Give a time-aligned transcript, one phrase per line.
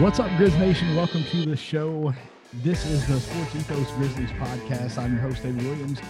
[0.00, 0.96] What's up, Grizz Nation?
[0.96, 2.12] Welcome to the show.
[2.54, 4.98] This is the Sports Ethos Grizzlies podcast.
[4.98, 6.00] I'm your host, David Williams,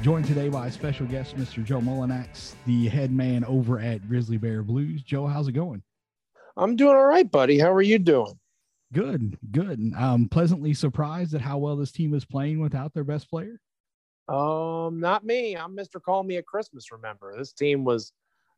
[0.00, 1.62] joined today by a special guest, Mr.
[1.62, 5.02] Joe Mullinax, the head man over at Grizzly Bear Blues.
[5.02, 5.82] Joe, how's it going?
[6.56, 7.58] I'm doing all right, buddy.
[7.58, 8.38] How are you doing?
[8.94, 9.92] Good, good.
[9.96, 13.60] I'm pleasantly surprised at how well this team is playing without their best player.
[14.26, 15.54] Um, not me.
[15.54, 16.02] I'm Mr.
[16.02, 16.90] Call Me at Christmas.
[16.90, 18.12] Remember, this team was,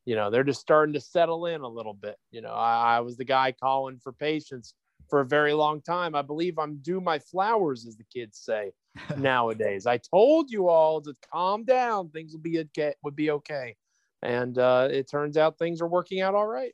[0.06, 2.16] you know, they're just starting to settle in a little bit.
[2.30, 4.72] You know, I, I was the guy calling for patience
[5.10, 6.14] for a very long time.
[6.14, 8.72] I believe I'm due my flowers, as the kids say
[9.18, 9.86] nowadays.
[9.86, 12.08] I told you all to calm down.
[12.10, 12.94] Things will be okay.
[13.02, 13.76] Would be okay,
[14.22, 16.72] and uh, it turns out things are working out all right.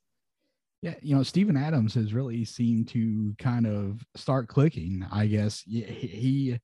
[0.83, 5.06] Yeah, you know, Steven Adams has really seemed to kind of start clicking.
[5.12, 6.58] I guess he, he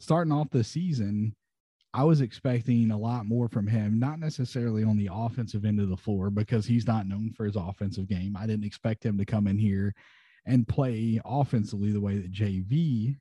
[0.00, 1.34] starting off the season.
[1.96, 5.88] I was expecting a lot more from him, not necessarily on the offensive end of
[5.88, 8.36] the floor because he's not known for his offensive game.
[8.38, 9.94] I didn't expect him to come in here
[10.44, 13.16] and play offensively the way that JV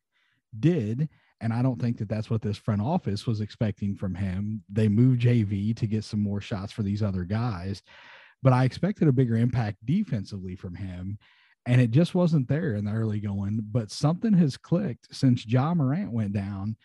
[0.59, 1.07] did.
[1.39, 4.61] And I don't think that that's what this front office was expecting from him.
[4.69, 7.81] They moved JV to get some more shots for these other guys,
[8.43, 11.17] but I expected a bigger impact defensively from him.
[11.65, 13.61] And it just wasn't there in the early going.
[13.71, 16.75] But something has clicked since Ja Morant went down,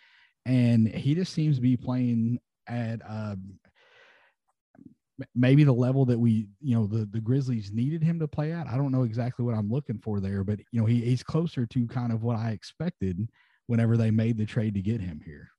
[0.47, 3.37] and he just seems to be playing at uh,
[5.35, 8.67] maybe the level that we, you know, the the Grizzlies needed him to play at.
[8.67, 11.67] I don't know exactly what I'm looking for there, but you know, he, he's closer
[11.67, 13.29] to kind of what I expected
[13.67, 15.51] whenever they made the trade to get him here.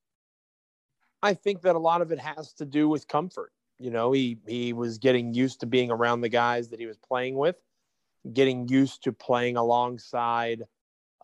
[1.24, 3.52] I think that a lot of it has to do with comfort.
[3.80, 6.98] You know, he he was getting used to being around the guys that he was
[6.98, 7.56] playing with,
[8.34, 10.64] getting used to playing alongside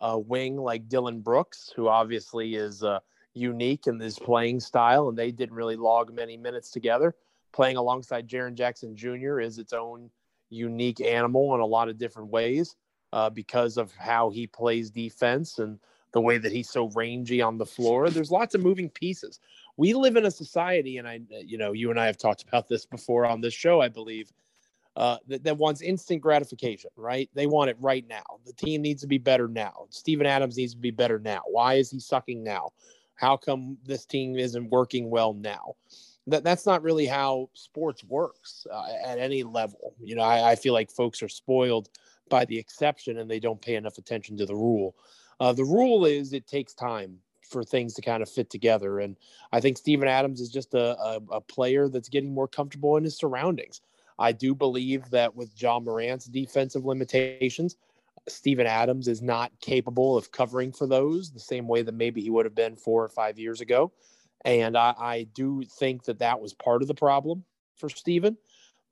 [0.00, 3.00] a wing like Dillon Brooks, who obviously is uh,
[3.38, 7.14] unique in his playing style, and they didn't really log many minutes together.
[7.52, 9.40] Playing alongside Jaren Jackson Jr.
[9.40, 10.10] is its own
[10.50, 12.76] unique animal in a lot of different ways
[13.12, 15.78] uh, because of how he plays defense and
[16.12, 18.10] the way that he's so rangy on the floor.
[18.10, 19.40] There's lots of moving pieces.
[19.76, 22.68] We live in a society, and I, you know, you and I have talked about
[22.68, 24.32] this before on this show, I believe,
[24.96, 27.30] uh, that, that wants instant gratification, right?
[27.34, 28.24] They want it right now.
[28.44, 29.86] The team needs to be better now.
[29.90, 31.42] Steven Adams needs to be better now.
[31.46, 32.70] Why is he sucking now?
[33.18, 35.74] How come this team isn't working well now?
[36.28, 39.94] That, that's not really how sports works uh, at any level.
[40.00, 41.88] You know, I, I feel like folks are spoiled
[42.30, 44.94] by the exception and they don't pay enough attention to the rule.
[45.40, 49.00] Uh, the rule is it takes time for things to kind of fit together.
[49.00, 49.16] And
[49.52, 53.04] I think Steven Adams is just a, a, a, player that's getting more comfortable in
[53.04, 53.80] his surroundings.
[54.18, 57.76] I do believe that with Ja Morant's defensive limitations,
[58.30, 62.30] Steven Adams is not capable of covering for those the same way that maybe he
[62.30, 63.92] would have been four or five years ago.
[64.44, 67.44] And I, I do think that that was part of the problem
[67.76, 68.36] for Steven.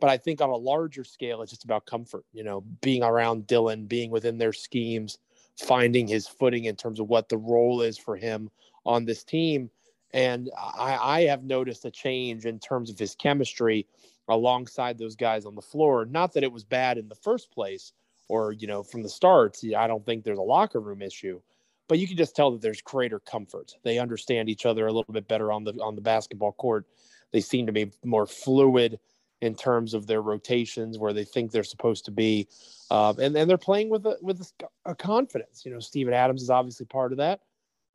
[0.01, 3.47] But I think on a larger scale, it's just about comfort, you know, being around
[3.47, 5.19] Dillon, being within their schemes,
[5.59, 8.50] finding his footing in terms of what the role is for him
[8.85, 9.71] on this team.
[10.12, 13.87] And I, I, have noticed a change in terms of his chemistry
[14.29, 16.05] alongside those guys on the floor.
[16.05, 17.93] Not that it was bad in the first place
[18.28, 19.58] or, you know, from the start.
[19.76, 21.40] I don't think there's a locker room issue,
[21.88, 23.75] but you can just tell that there's greater comfort.
[23.82, 26.87] They understand each other a little bit better on the on the basketball court.
[27.32, 28.99] They seem to be more fluid
[29.40, 32.49] in terms of their rotations where they think they're supposed to be,
[32.90, 35.64] uh, and and they're playing with a with a, a, confidence.
[35.64, 37.40] You know, Steven Adams is obviously part of that,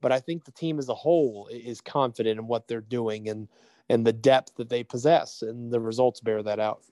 [0.01, 3.47] but I think the team as a whole is confident in what they're doing and
[3.89, 6.83] and the depth that they possess, and the results bear that out.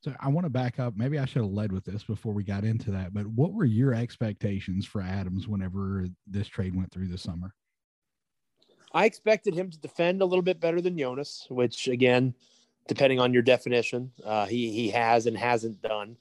[0.00, 0.94] So I want to back up.
[0.96, 3.12] Maybe I should have led with this before we got into that.
[3.12, 7.52] But what were your expectations for Adams whenever this trade went through this summer?
[8.92, 12.34] I expected him to defend a little bit better than Jonas, which again,
[12.86, 16.16] depending on your definition, uh, he he has and hasn't done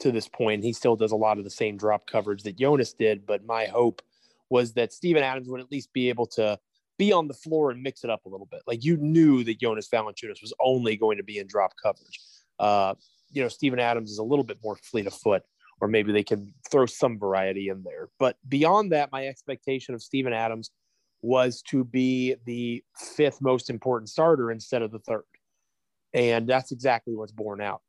[0.00, 0.62] to this point.
[0.62, 3.64] He still does a lot of the same drop coverage that Jonas did, but my
[3.64, 4.02] hope
[4.50, 6.58] was that Steven Adams would at least be able to
[6.98, 8.60] be on the floor and mix it up a little bit.
[8.66, 12.20] Like you knew that Jonas Valanciunas was only going to be in drop coverage.
[12.58, 12.94] Uh,
[13.32, 15.42] you know, Steven Adams is a little bit more fleet of foot,
[15.80, 18.08] or maybe they can throw some variety in there.
[18.18, 20.70] But beyond that, my expectation of Steven Adams
[21.22, 25.24] was to be the fifth most important starter instead of the third.
[26.12, 27.80] And that's exactly what's borne out.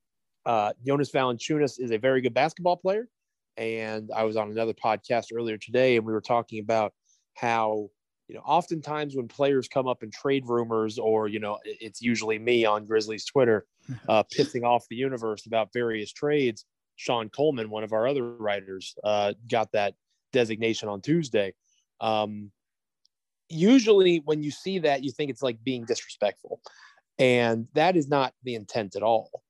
[0.45, 3.07] Uh, Jonas Valanciunas is a very good basketball player.
[3.57, 6.93] And I was on another podcast earlier today, and we were talking about
[7.35, 7.89] how,
[8.27, 12.39] you know, oftentimes when players come up in trade rumors, or, you know, it's usually
[12.39, 13.65] me on Grizzlies Twitter,
[14.09, 16.65] uh, pissing off the universe about various trades.
[16.95, 19.95] Sean Coleman, one of our other writers, uh, got that
[20.31, 21.53] designation on Tuesday.
[21.99, 22.51] Um,
[23.49, 26.61] usually when you see that, you think it's like being disrespectful.
[27.19, 29.43] And that is not the intent at all.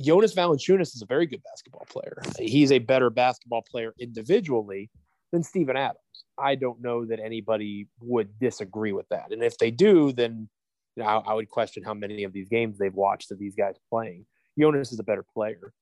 [0.00, 2.22] Jonas Valanciunas is a very good basketball player.
[2.38, 4.90] He's a better basketball player individually
[5.32, 5.98] than Steven Adams.
[6.38, 9.32] I don't know that anybody would disagree with that.
[9.32, 10.48] And if they do, then
[10.96, 13.54] you know, I, I would question how many of these games they've watched of these
[13.54, 14.26] guys playing.
[14.58, 15.72] Jonas is a better player.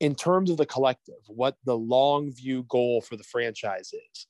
[0.00, 4.26] In terms of the collective, what the long view goal for the franchise is,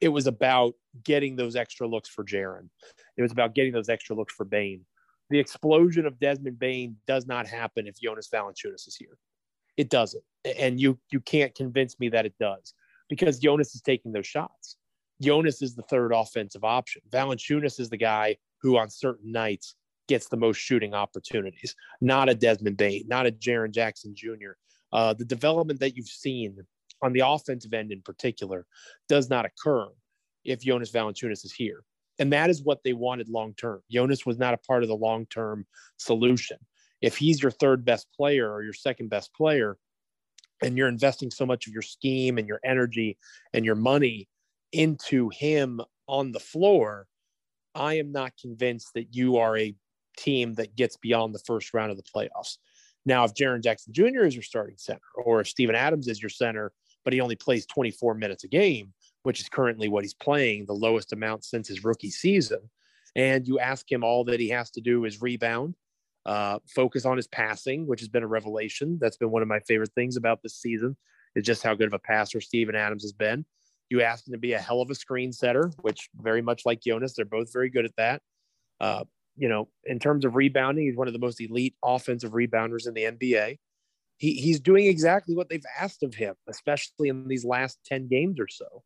[0.00, 0.74] it was about
[1.04, 2.68] getting those extra looks for Jaren.
[3.16, 4.86] It was about getting those extra looks for Bane.
[5.28, 9.18] The explosion of Desmond Bane does not happen if Jonas Valanciunas is here.
[9.76, 10.24] It doesn't,
[10.58, 12.74] and you you can't convince me that it does
[13.10, 14.76] because Jonas is taking those shots.
[15.20, 17.02] Jonas is the third offensive option.
[17.10, 19.74] Valanciunas is the guy who, on certain nights,
[20.08, 21.74] gets the most shooting opportunities.
[22.00, 24.52] Not a Desmond Bane, not a Jaren Jackson Jr.
[24.92, 26.56] Uh, the development that you've seen
[27.02, 28.66] on the offensive end in particular
[29.08, 29.88] does not occur
[30.44, 31.82] if Jonas Valanciunas is here.
[32.18, 33.82] And that is what they wanted long term.
[33.90, 35.66] Jonas was not a part of the long term
[35.96, 36.58] solution.
[37.00, 39.78] If he's your third best player or your second best player,
[40.62, 43.18] and you're investing so much of your scheme and your energy
[43.52, 44.28] and your money
[44.72, 47.06] into him on the floor,
[47.74, 49.74] I am not convinced that you are a
[50.16, 52.56] team that gets beyond the first round of the playoffs.
[53.06, 54.24] Now, if Jaren Jackson Jr.
[54.24, 56.72] is your starting center, or if Steven Adams is your center,
[57.04, 58.92] but he only plays 24 minutes a game,
[59.22, 62.58] which is currently what he's playing, the lowest amount since his rookie season.
[63.16, 65.74] And you ask him, all that he has to do is rebound,
[66.26, 68.98] uh, focus on his passing, which has been a revelation.
[69.00, 70.96] That's been one of my favorite things about this season,
[71.34, 73.44] is just how good of a passer Steven Adams has been.
[73.88, 76.80] You asked him to be a hell of a screen setter, which very much like
[76.80, 78.22] Jonas, they're both very good at that.
[78.80, 79.04] Uh,
[79.36, 82.94] you know, in terms of rebounding, he's one of the most elite offensive rebounders in
[82.94, 83.58] the NBA
[84.20, 88.38] he, he's doing exactly what they've asked of him, especially in these last 10 games
[88.38, 88.82] or so.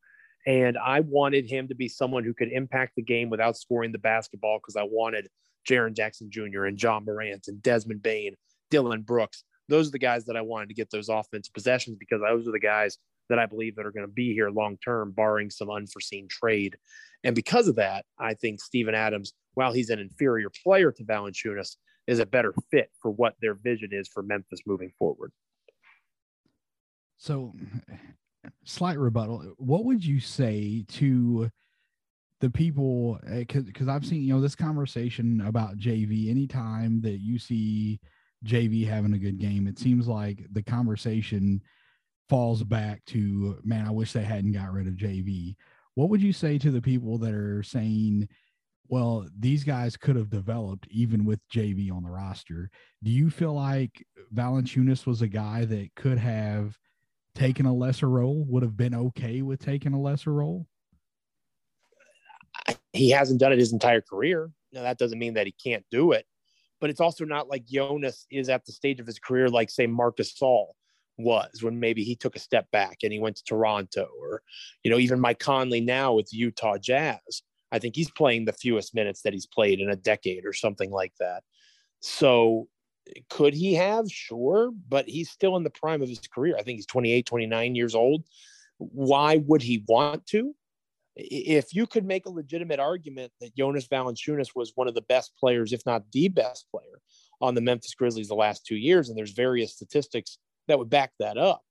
[0.47, 3.99] And I wanted him to be someone who could impact the game without scoring the
[3.99, 5.29] basketball because I wanted
[5.69, 6.65] Jaren Jackson Jr.
[6.65, 8.35] and Ja Morant and Desmond Bane,
[8.71, 9.45] Dillon Brooks.
[9.69, 12.53] Those are the guys that I wanted to get those offensive possessions because those are
[12.53, 15.71] the guys that I believe that are going to be here long term, barring some
[15.71, 16.77] unforeseen trade.
[17.23, 21.77] And because of that, I think Steven Adams, while he's an inferior player to Valanciunas,
[22.07, 25.33] is a better fit for what their vision is for Memphis moving forward.
[27.17, 27.55] So,
[28.65, 29.55] slight rebuttal.
[29.57, 31.51] What would you say to
[32.41, 33.19] the people?
[33.25, 36.31] Because eh, I've seen, you know, this conversation about JV.
[36.31, 38.01] Anytime that you see
[38.45, 41.63] JV having a good game, it seems like the conversation
[42.29, 45.57] falls back to, man, I wish they hadn't got rid of JV.
[45.95, 48.29] What would you say to the people that are saying,
[48.89, 52.71] well, these guys could have developed even with JV on the roster.
[53.03, 56.79] Do you feel like Valanciunas was a guy that could have
[57.35, 60.67] taken a lesser role, would have been okay with taking a lesser role?
[62.93, 64.51] He hasn't done it his entire career.
[64.73, 66.27] Now, that doesn't mean that he can't do it,
[66.81, 69.87] but it's also not like Jonas is at the stage of his career like, say,
[69.87, 70.69] Marcus Gasol
[71.17, 74.43] was when maybe he took a step back and he went to Toronto, or,
[74.83, 77.43] you know, even Mike Conley now with Utah Jazz
[77.75, 80.93] I think he's playing the fewest minutes that he's played in a decade or something
[80.93, 81.43] like that.
[81.99, 82.69] So
[83.29, 84.09] could he have?
[84.09, 86.55] Sure, but he's still in the prime of his career.
[86.57, 88.23] I think he's 28, 29 years old.
[88.79, 90.55] Why would he want to?
[91.17, 95.33] If you could make a legitimate argument that Jonas Valanciunas was one of the best
[95.39, 97.01] players, if not the best player,
[97.41, 101.13] on the Memphis Grizzlies the last two years, and there's various statistics that would back
[101.21, 101.63] that up,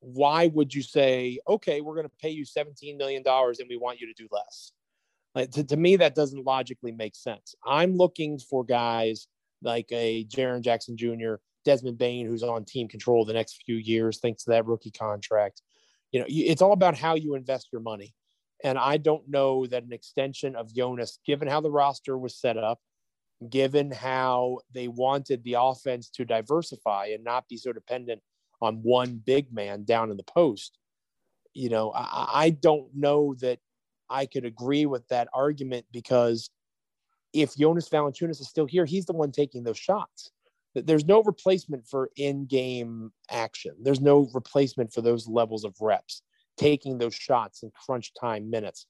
[0.00, 4.00] why would you say, okay, we're going to pay you $17 million and we want
[4.00, 4.72] you to do less?
[5.34, 7.54] Like, to, to me, that doesn't logically make sense.
[7.66, 9.26] I'm looking for guys
[9.62, 14.18] like a Jaren Jackson Jr., Desmond Bane, who's on team control the next few years,
[14.18, 15.62] thanks to that rookie contract.
[16.12, 18.14] You know, it's all about how you invest your money.
[18.64, 22.56] And I don't know that an extension of Jonas, given how the roster was set
[22.56, 22.80] up,
[23.50, 28.22] given how they wanted the offense to diversify and not be so dependent
[28.62, 30.78] on one big man down in the post,
[31.52, 33.58] you know, I, I don't know that
[34.08, 36.48] I could agree with that argument because
[37.34, 40.30] if Jonas Valanciunas is still here, he's the one taking those shots.
[40.74, 43.74] There's no replacement for in-game action.
[43.80, 46.22] There's no replacement for those levels of reps,
[46.56, 48.86] taking those shots in crunch time minutes.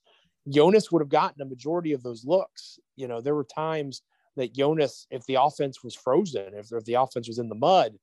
[0.47, 2.79] Jonas would have gotten a majority of those looks.
[2.95, 4.01] You know, there were times
[4.35, 7.93] that Jonas, if the offense was frozen, if, if the offense was in the mud,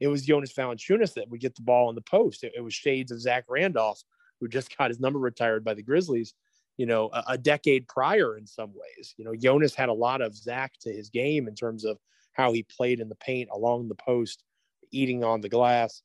[0.00, 2.42] it was Jonas Valanciunas that would get the ball in the post.
[2.44, 4.02] It, it, was shades of Zach Randolph,
[4.40, 6.34] who just got his number retired by the Grizzlies,
[6.76, 9.14] you know, a, a decade prior in some ways.
[9.16, 11.98] You know, Jonas had a lot of Zach to his game in terms of
[12.32, 14.42] how he played in the paint along the post,
[14.90, 16.02] eating on the glass.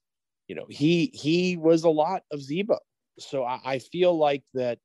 [0.48, 2.78] You know, he he was a lot of Z-Bo.
[3.20, 4.80] So I, I feel like that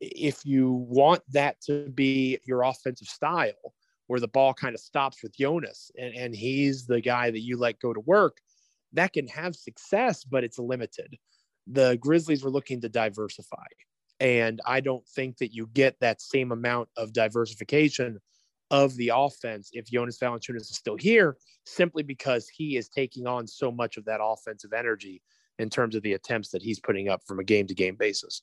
[0.00, 3.74] if you want that to be your offensive style,
[4.06, 7.56] where the ball kind of stops with Jonas and, and he's the guy that you
[7.56, 8.38] let go to work,
[8.92, 11.16] that can have success, but it's limited.
[11.66, 13.64] The Grizzlies were looking to diversify.
[14.20, 18.20] And I don't think that you get that same amount of diversification
[18.70, 23.46] of the offense if Jonas Valanciunas is still here, simply because he is taking on
[23.46, 25.22] so much of that offensive energy
[25.58, 28.42] in terms of the attempts that he's putting up from a game to game basis.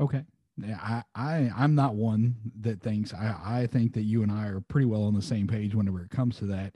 [0.00, 0.24] Okay.
[0.58, 4.48] Yeah, I, I I'm not one that thinks I, I think that you and I
[4.48, 6.74] are pretty well on the same page whenever it comes to that.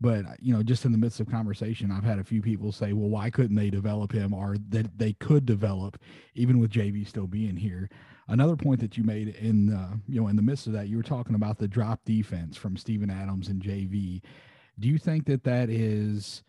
[0.00, 2.92] But you know, just in the midst of conversation, I've had a few people say,
[2.92, 6.00] "Well, why couldn't they develop him?" Or that they could develop,
[6.34, 7.88] even with JV still being here.
[8.28, 10.96] Another point that you made in uh, you know in the midst of that, you
[10.96, 14.22] were talking about the drop defense from Steven Adams and JV.
[14.80, 16.42] Do you think that that is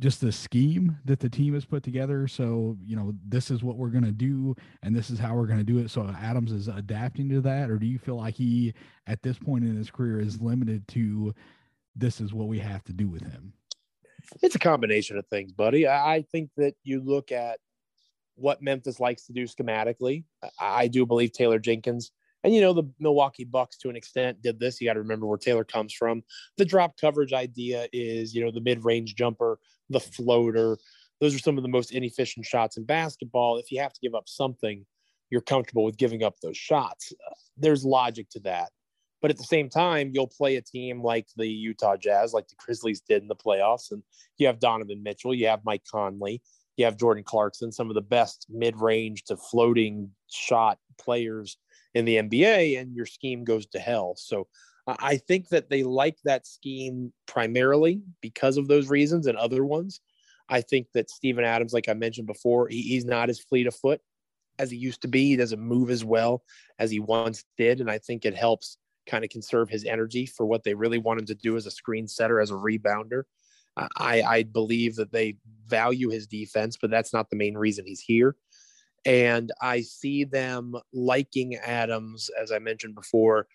[0.00, 2.26] just the scheme that the team has put together.
[2.26, 5.46] So, you know, this is what we're going to do and this is how we're
[5.46, 5.90] going to do it.
[5.90, 8.74] So, Adams is adapting to that, or do you feel like he,
[9.06, 11.34] at this point in his career, is limited to
[11.94, 13.52] this is what we have to do with him?
[14.42, 15.86] It's a combination of things, buddy.
[15.86, 17.58] I think that you look at
[18.36, 20.24] what Memphis likes to do schematically.
[20.58, 22.10] I do believe Taylor Jenkins
[22.42, 24.80] and you know, the Milwaukee Bucks to an extent did this.
[24.80, 26.22] You got to remember where Taylor comes from.
[26.56, 30.78] The drop coverage idea is, you know, the mid-range jumper, the floater.
[31.20, 33.58] Those are some of the most inefficient shots in basketball.
[33.58, 34.86] If you have to give up something,
[35.30, 37.12] you're comfortable with giving up those shots.
[37.56, 38.70] there's logic to that.
[39.22, 42.54] But at the same time, you'll play a team like the Utah Jazz, like the
[42.58, 44.02] Grizzlies did in the playoffs, and
[44.38, 46.40] you have Donovan Mitchell, you have Mike Conley,
[46.78, 51.58] you have Jordan Clarkson, some of the best mid-range to floating shot players
[51.94, 54.14] in the NBA and your scheme goes to hell.
[54.16, 54.46] So
[54.86, 60.00] I think that they like that scheme primarily because of those reasons and other ones.
[60.48, 63.74] I think that Steven Adams, like I mentioned before, he, he's not as fleet of
[63.74, 64.00] foot
[64.58, 65.26] as he used to be.
[65.26, 66.42] He doesn't move as well
[66.78, 67.80] as he once did.
[67.80, 71.20] And I think it helps kind of conserve his energy for what they really want
[71.20, 73.22] him to do as a screen setter, as a rebounder.
[73.96, 78.00] I, I believe that they value his defense, but that's not the main reason he's
[78.00, 78.36] here.
[79.04, 83.46] And I see them liking Adams, as I mentioned before,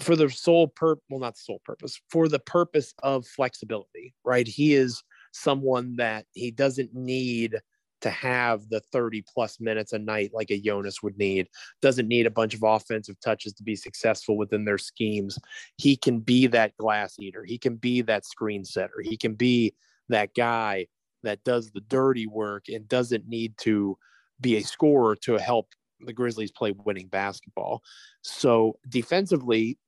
[0.00, 4.46] for the sole purpose, well, not the sole purpose, for the purpose of flexibility, right?
[4.46, 7.58] He is someone that he doesn't need
[8.00, 11.48] to have the 30 plus minutes a night like a Jonas would need.
[11.82, 15.38] Doesn't need a bunch of offensive touches to be successful within their schemes.
[15.78, 17.44] He can be that glass eater.
[17.44, 19.00] He can be that screen setter.
[19.02, 19.74] He can be
[20.08, 20.86] that guy
[21.24, 23.98] that does the dirty work and doesn't need to
[24.40, 25.68] be a scorer to help
[26.00, 27.82] the Grizzlies play winning basketball.
[28.22, 29.78] So defensively,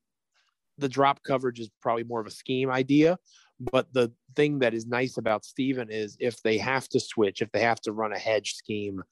[0.79, 3.19] the drop coverage is probably more of a scheme idea.
[3.61, 7.53] But the thing that is nice about Steven is if they have to switch, if
[7.53, 9.03] they have to run a hedge scheme,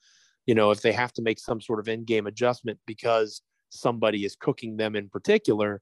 [0.47, 4.25] you know, if they have to make some sort of in game adjustment because somebody
[4.25, 5.81] is cooking them in particular,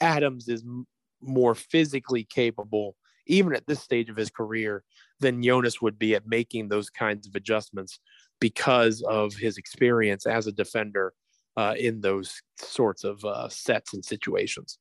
[0.00, 0.86] Adams is m-
[1.22, 4.82] more physically capable, even at this stage of his career,
[5.20, 8.00] than Jonas would be at making those kinds of adjustments
[8.40, 11.12] because of his experience as a defender
[11.56, 14.78] uh, in those sorts of uh, sets and situations.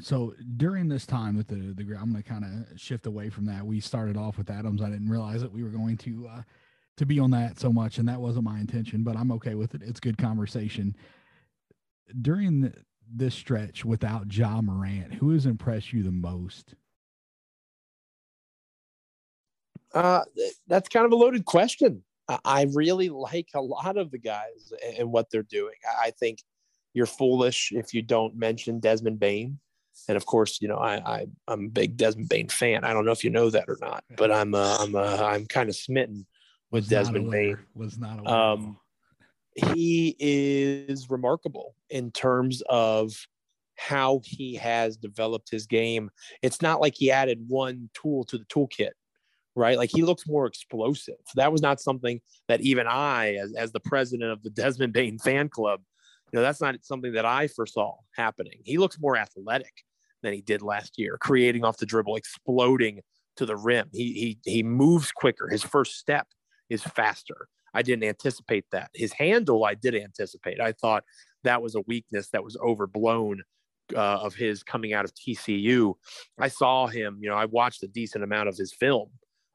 [0.00, 3.44] So during this time with the the I'm going to kind of shift away from
[3.46, 3.64] that.
[3.64, 4.82] We started off with Adams.
[4.82, 6.42] I didn't realize that we were going to uh,
[6.96, 9.04] to be on that so much, and that wasn't my intention.
[9.04, 9.82] But I'm okay with it.
[9.84, 10.96] It's good conversation.
[12.20, 12.74] During the,
[13.14, 16.74] this stretch without Ja Morant, who has impressed you the most?
[19.94, 20.22] Uh,
[20.66, 22.02] that's kind of a loaded question.
[22.44, 25.74] I really like a lot of the guys and what they're doing.
[26.00, 26.38] I think
[26.94, 29.58] you're foolish if you don't mention Desmond Bane.
[30.08, 32.84] And of course, you know, I, I I'm a big Desmond Bane fan.
[32.84, 35.46] I don't know if you know that or not, but I'm uh, I'm uh, I'm
[35.46, 36.26] kind of smitten
[36.70, 37.58] with Was Desmond Bane.
[37.74, 38.34] Was not aware.
[38.34, 38.78] Um,
[39.54, 43.12] he is remarkable in terms of
[43.76, 46.10] how he has developed his game.
[46.40, 48.92] It's not like he added one tool to the toolkit,
[49.54, 49.76] right?
[49.76, 51.16] Like he looks more explosive.
[51.34, 55.18] That was not something that even I, as, as the president of the Desmond Bane
[55.18, 55.80] fan club,
[56.32, 58.60] you know, that's not something that I foresaw happening.
[58.64, 59.84] He looks more athletic
[60.22, 63.00] than he did last year, creating off the dribble, exploding
[63.36, 63.88] to the rim.
[63.92, 65.48] He he he moves quicker.
[65.48, 66.26] His first step
[66.70, 67.48] is faster.
[67.74, 68.90] I didn't anticipate that.
[68.94, 70.60] His handle, I did anticipate.
[70.60, 71.04] I thought
[71.44, 73.42] that was a weakness that was overblown
[73.94, 75.94] uh, of his coming out of TCU.
[76.38, 79.08] I saw him, you know, I watched a decent amount of his film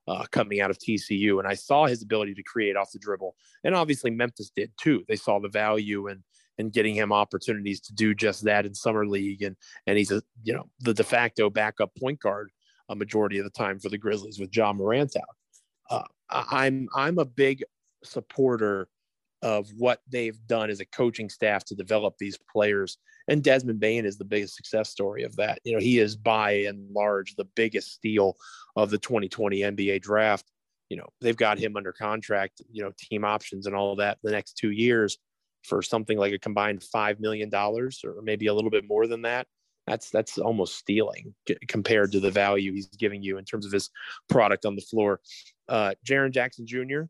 [0.08, 3.36] uh, coming out of TCU, and I saw his ability to create off the dribble.
[3.64, 5.04] And obviously, Memphis did too.
[5.08, 6.24] They saw the value and
[6.60, 10.22] and getting him opportunities to do just that in summer league, and and he's a
[10.44, 12.50] you know the de facto backup point guard
[12.90, 15.36] a majority of the time for the Grizzlies with Ja Morant out.
[15.90, 17.64] Uh, I'm I'm a big
[18.04, 18.88] supporter
[19.42, 22.98] of what they've done as a coaching staff to develop these players.
[23.28, 25.60] And Desmond Bane is the biggest success story of that.
[25.64, 28.38] You know, he is by and large the biggest steal
[28.76, 30.46] of the 2020 NBA draft.
[30.90, 34.32] You know, they've got him under contract, you know, team options and all that the
[34.32, 35.18] next two years
[35.64, 37.92] for something like a combined $5 million or
[38.24, 39.48] maybe a little bit more than that.
[39.86, 41.34] That's that's almost stealing
[41.70, 43.90] compared to the value he's giving you in terms of his
[44.28, 45.22] product on the floor.
[45.70, 47.04] Uh, Jaren Jackson Jr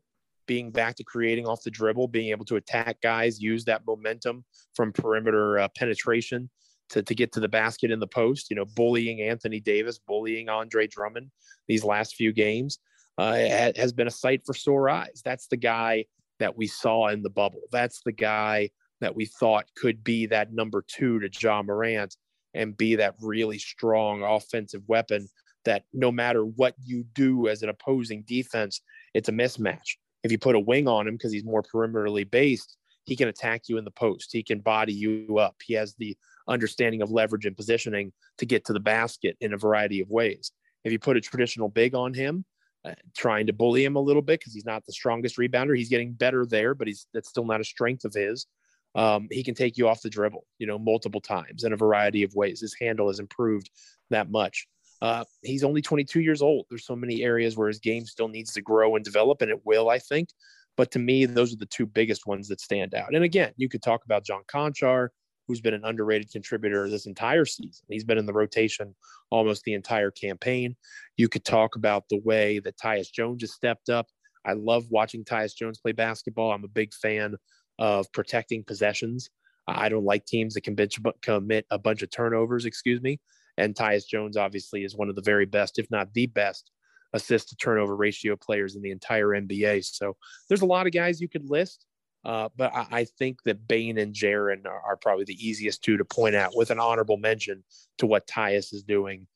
[0.48, 4.44] being back to creating off the dribble, being able to attack guys, use that momentum
[4.74, 6.50] from perimeter uh, penetration
[6.88, 10.48] to, to get to the basket in the post, you know, bullying Anthony Davis, bullying
[10.48, 11.30] Andre Drummond
[11.68, 12.78] these last few games
[13.18, 13.34] uh,
[13.76, 15.22] has been a sight for sore eyes.
[15.24, 16.06] That's the guy
[16.40, 17.62] that we saw in the bubble.
[17.70, 22.16] That's the guy that we thought could be that number two to Ja Morant
[22.54, 25.28] and be that really strong offensive weapon
[25.64, 28.80] that no matter what you do as an opposing defense,
[29.14, 32.76] it's a mismatch if you put a wing on him because he's more perimeterly based,
[33.04, 34.30] he can attack you in the post.
[34.32, 35.56] He can body you up.
[35.64, 36.16] He has the
[36.46, 40.52] understanding of leverage and positioning to get to the basket in a variety of ways.
[40.84, 42.44] If you put a traditional big on him,
[42.84, 45.88] uh, trying to bully him a little bit because he's not the strongest rebounder, he's
[45.88, 48.46] getting better there, but he's that's still not a strength of his.
[48.94, 52.22] Um, he can take you off the dribble, you know, multiple times in a variety
[52.22, 52.60] of ways.
[52.60, 53.70] His handle has improved
[54.10, 54.66] that much.
[55.00, 56.66] Uh, he's only 22 years old.
[56.68, 59.64] There's so many areas where his game still needs to grow and develop, and it
[59.64, 60.30] will, I think.
[60.76, 63.14] But to me, those are the two biggest ones that stand out.
[63.14, 65.08] And again, you could talk about John Konchar,
[65.46, 67.84] who's been an underrated contributor this entire season.
[67.88, 68.94] He's been in the rotation
[69.30, 70.76] almost the entire campaign.
[71.16, 74.06] You could talk about the way that Tyus Jones has stepped up.
[74.44, 76.52] I love watching Tyus Jones play basketball.
[76.52, 77.36] I'm a big fan
[77.78, 79.30] of protecting possessions.
[79.66, 80.76] I don't like teams that can
[81.22, 83.20] commit a bunch of turnovers, excuse me.
[83.58, 86.70] And Tyus Jones obviously is one of the very best, if not the best,
[87.12, 89.84] assist to turnover ratio players in the entire NBA.
[89.84, 90.16] So
[90.48, 91.84] there's a lot of guys you could list,
[92.24, 95.96] uh, but I, I think that Bane and Jaren are, are probably the easiest two
[95.96, 97.64] to point out with an honorable mention
[97.98, 99.26] to what Tyus is doing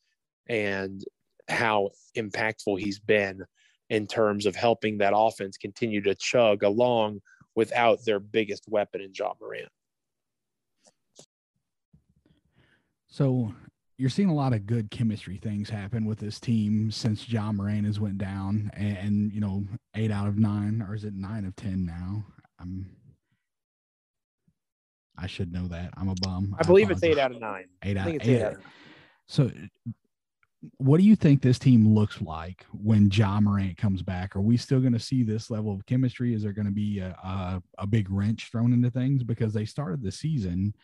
[0.48, 1.02] and
[1.48, 3.42] how impactful he's been
[3.90, 7.20] in terms of helping that offense continue to chug along
[7.54, 9.68] without their biggest weapon in Ja Morant.
[13.08, 13.52] So
[13.98, 17.86] you're seeing a lot of good chemistry things happen with this team since Ja Morant
[17.86, 21.44] has went down, and, and you know, eight out of nine, or is it nine
[21.44, 22.24] of ten now?
[22.60, 22.86] I'm.
[25.18, 25.92] I should know that.
[25.96, 26.56] I'm a bum.
[26.58, 27.66] I believe it's eight out of nine.
[27.84, 28.06] Eight I out.
[28.06, 28.66] think it's eight eight out- out nine.
[29.26, 29.50] So,
[30.78, 34.34] what do you think this team looks like when Ja Morant comes back?
[34.34, 36.34] Are we still going to see this level of chemistry?
[36.34, 39.64] Is there going to be a, a, a big wrench thrown into things because they
[39.64, 40.74] started the season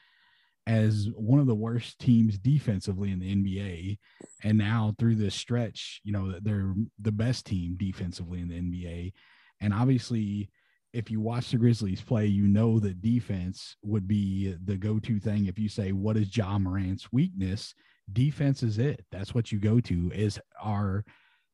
[0.69, 3.99] as one of the worst teams defensively in the NBA,
[4.45, 9.13] and now through this stretch, you know they're the best team defensively in the NBA,
[9.61, 10.51] and obviously.
[10.95, 15.45] If you watch the Grizzlies play, you know that defense would be the go-to thing.
[15.45, 17.75] If you say, "What is Ja Morant's weakness?"
[18.13, 19.05] defense is it.
[19.11, 21.05] That's what you go to is are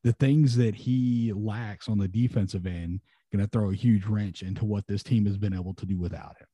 [0.02, 3.00] the things that he lacks on the defensive end
[3.32, 5.98] going to throw a huge wrench into what this team has been able to do
[5.98, 6.46] without him.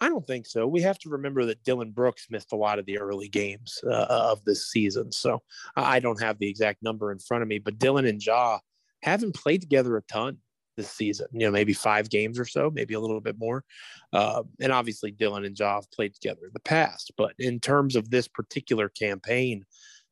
[0.00, 0.66] I don't think so.
[0.66, 4.06] We have to remember that Dillon Brooks missed a lot of the early games uh,
[4.08, 5.10] of this season.
[5.10, 5.42] So
[5.74, 8.58] I don't have the exact number in front of me, but Dillon and Ja
[9.02, 10.38] haven't played together a ton
[10.76, 11.28] this season.
[11.32, 13.64] You know, maybe five games or so, maybe a little bit more.
[14.12, 17.12] Uh, and obviously, Dillon and Ja have played together in the past.
[17.16, 19.64] But in terms of this particular campaign,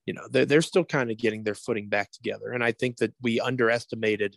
[0.07, 2.53] you know, they're, they're still kind of getting their footing back together.
[2.53, 4.37] And I think that we underestimated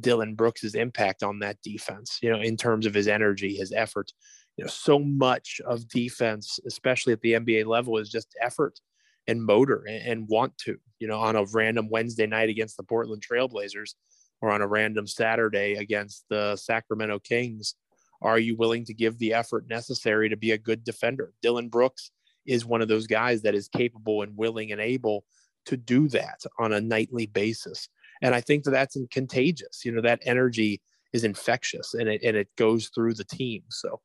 [0.00, 4.12] Dillon Brooks's impact on that defense, you know, in terms of his energy, his effort.
[4.58, 8.80] You know, so much of defense, especially at the NBA level, is just effort
[9.28, 12.82] and motor and, and want to, you know, on a random Wednesday night against the
[12.82, 13.94] Portland Trailblazers
[14.40, 17.76] or on a random Saturday against the Sacramento Kings.
[18.20, 21.32] Are you willing to give the effort necessary to be a good defender?
[21.40, 22.10] Dillon Brooks
[22.44, 25.24] is one of those guys that is capable and willing and able
[25.66, 27.88] to do that on a nightly basis.
[28.22, 29.84] And I think that that's contagious.
[29.84, 33.62] You know, that energy is infectious and it, and it goes through the team.
[33.70, 34.00] So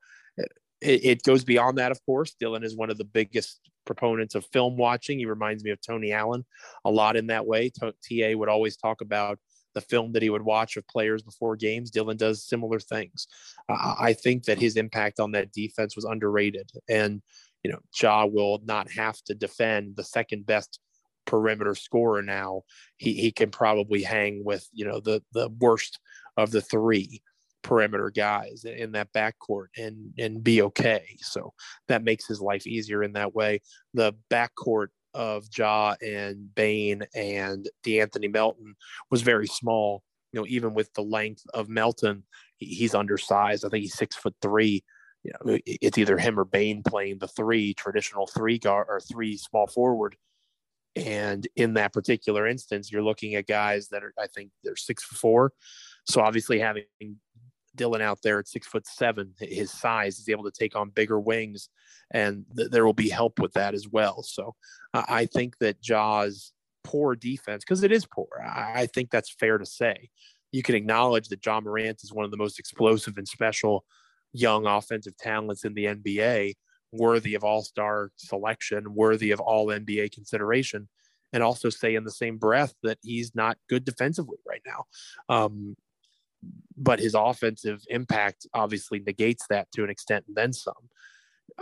[0.83, 2.35] it, it goes beyond that, of course.
[2.39, 5.19] Dillon is one of the biggest proponents of film watching.
[5.19, 6.45] He reminds me of Tony Allen
[6.85, 7.71] a lot in that way.
[7.79, 9.39] TA would always talk about
[9.73, 11.89] the film that he would watch of players before games.
[11.89, 13.27] Dillon does similar things.
[13.67, 16.69] Uh, I think that his impact on that defense was underrated.
[16.87, 17.21] And,
[17.63, 20.79] you know, Ja will not have to defend the second best
[21.25, 22.63] perimeter scorer now.
[22.97, 25.99] He, he can probably hang with, you know, the, the worst
[26.37, 27.21] of the three
[27.63, 31.17] perimeter guys in that backcourt and and be okay.
[31.19, 31.53] So
[31.87, 33.61] that makes his life easier in that way.
[33.93, 38.75] The backcourt of Ja and Bane and De'Anthony Melton
[39.09, 40.03] was very small.
[40.31, 42.23] You know, even with the length of Melton,
[42.57, 43.65] he's undersized.
[43.65, 44.83] I think he's six foot three.
[45.23, 49.37] You know, it's either him or Bane playing the three traditional three guard or three
[49.37, 50.15] small forward.
[50.95, 55.03] And in that particular instance, you're looking at guys that are, I think, they're six
[55.03, 55.53] four.
[56.05, 56.85] So obviously, having
[57.75, 61.19] Dillon out there at six foot seven, his size is able to take on bigger
[61.19, 61.69] wings,
[62.11, 64.23] and th- there will be help with that as well.
[64.23, 64.55] So
[64.93, 66.51] I think that Ja's
[66.83, 70.09] poor defense, because it is poor, I-, I think that's fair to say.
[70.51, 73.85] You can acknowledge that Ja Morant is one of the most explosive and special
[74.33, 76.53] young offensive talents in the NBA,
[76.91, 80.87] worthy of all star selection, worthy of all NBA consideration
[81.33, 84.85] and also say in the same breath that he's not good defensively right now.
[85.27, 85.75] Um,
[86.77, 90.73] but his offensive impact obviously negates that to an extent and then some.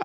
[0.00, 0.04] Uh,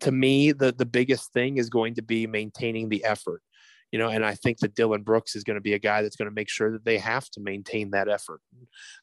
[0.00, 3.42] to me, the the biggest thing is going to be maintaining the effort,
[3.90, 6.16] you know, and I think that Dillon Brooks is going to be a guy that's
[6.16, 8.40] going to make sure that they have to maintain that effort.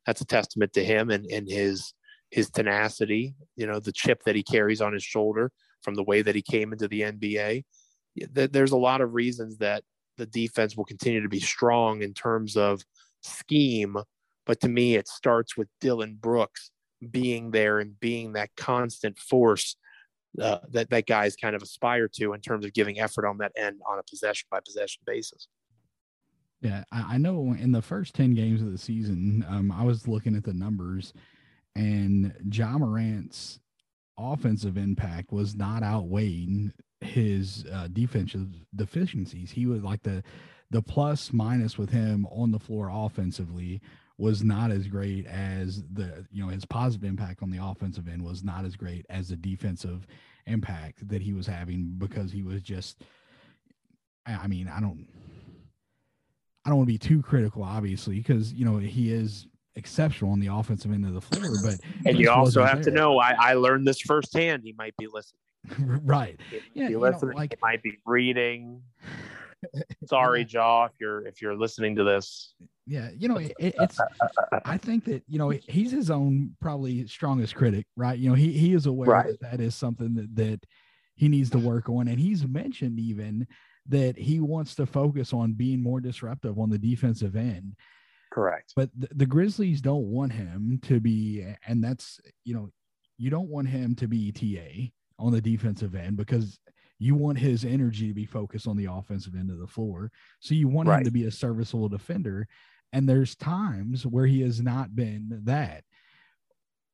[0.06, 1.94] That's a testament to him and and his
[2.32, 6.22] his tenacity, you know, the chip that he carries on his shoulder from the way
[6.22, 7.64] that he came into the NBA.
[8.32, 9.84] There's a lot of reasons that
[10.18, 12.82] the defense will continue to be strong in terms of
[13.22, 13.98] scheme
[14.46, 16.72] but to me, it starts with Dillon Brooks
[17.12, 19.76] being there and being that constant force
[20.42, 23.52] uh, that that guys kind of aspire to in terms of giving effort on that
[23.56, 25.48] end on a possession by possession basis.
[26.62, 30.08] Yeah, I, I know in the first 10 games of the season, um, I was
[30.08, 31.14] looking at the numbers
[31.76, 33.60] and Ja Morant's
[34.18, 39.52] offensive impact was not outweighing his uh, defensive deficiencies.
[39.52, 40.24] He was like the
[40.72, 43.82] the plus minus with him on the floor offensively
[44.18, 48.24] was not as great as the you know his positive impact on the offensive end
[48.24, 50.08] was not as great as the defensive
[50.48, 53.02] impact that he was having because he was just
[54.26, 55.08] I mean I don't
[56.66, 60.40] I don't want to be too critical obviously because you know he is exceptional on
[60.40, 62.92] the offensive end of the floor but and you also have there.
[62.94, 65.42] to know I, I learned this firsthand he might be listening
[66.06, 66.40] right
[66.74, 68.82] yeah you listening know, like, he might be reading
[70.06, 70.62] sorry yeah.
[70.62, 72.54] Ja if you're if you're listening to this
[72.88, 74.00] yeah you know it, it's
[74.66, 78.52] i think that you know he's his own probably strongest critic right you know he
[78.52, 79.28] he is aware right.
[79.28, 80.66] that that is something that that
[81.16, 83.48] he needs to work on and he's mentioned even
[83.88, 87.76] that he wants to focus on being more disruptive on the defensive end
[88.32, 92.70] correct but the, the grizzlies don't want him to be and that's you know
[93.18, 96.60] you don't want him to be ta on the defensive end because
[97.00, 100.12] you want his energy to be focused on the offensive end of the floor.
[100.40, 101.00] So you want right.
[101.00, 102.48] him to be a serviceable defender.
[102.96, 105.84] And there's times where he has not been that.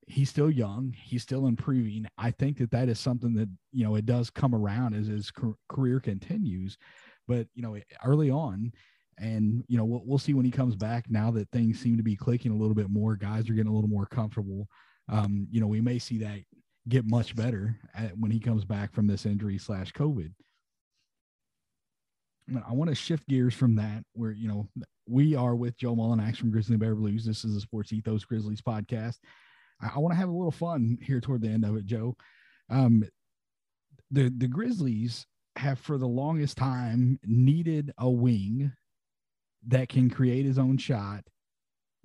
[0.08, 0.96] He's still young.
[1.00, 2.08] He's still improving.
[2.18, 5.32] I think that that is something that, you know, it does come around as his
[5.70, 6.76] career continues.
[7.28, 8.72] But, you know, early on,
[9.20, 12.04] and, you know, we'll, we'll see when he comes back now that things seem to
[12.04, 13.16] be clicking a little bit more.
[13.16, 14.68] Guys are getting a little more comfortable.
[15.08, 16.40] Um, you know, we may see that
[16.90, 17.78] get much better
[18.20, 20.34] when he comes back from this injury slash COVID.
[22.68, 24.68] I want to shift gears from that, where you know
[25.12, 27.26] we are with Joe Mullinax from Grizzly Bear Blues.
[27.26, 29.18] This is a Sports Ethos Grizzlies podcast.
[29.82, 32.16] I, I want to have a little fun here toward the end of it, Joe.
[32.70, 33.04] Um,
[34.10, 35.26] the the Grizzlies
[35.58, 38.72] have for the longest time needed a wing
[39.68, 41.26] that can create his own shot,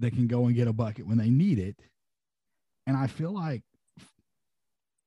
[0.01, 1.77] that can go and get a bucket when they need it.
[2.89, 3.63] And I feel like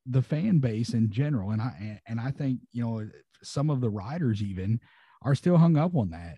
[0.05, 3.09] the fan base in general, and I and I think you know
[3.43, 4.79] some of the riders even
[5.21, 6.37] are still hung up on that.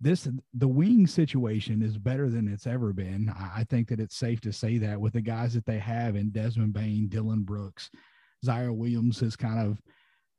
[0.00, 3.32] This the wing situation is better than it's ever been.
[3.34, 6.30] I, think that it's safe to say that with the guys that they have in
[6.30, 7.90] Desmond Bane, Dillon Brooks,
[8.44, 9.80] Ziaire Williams has kind of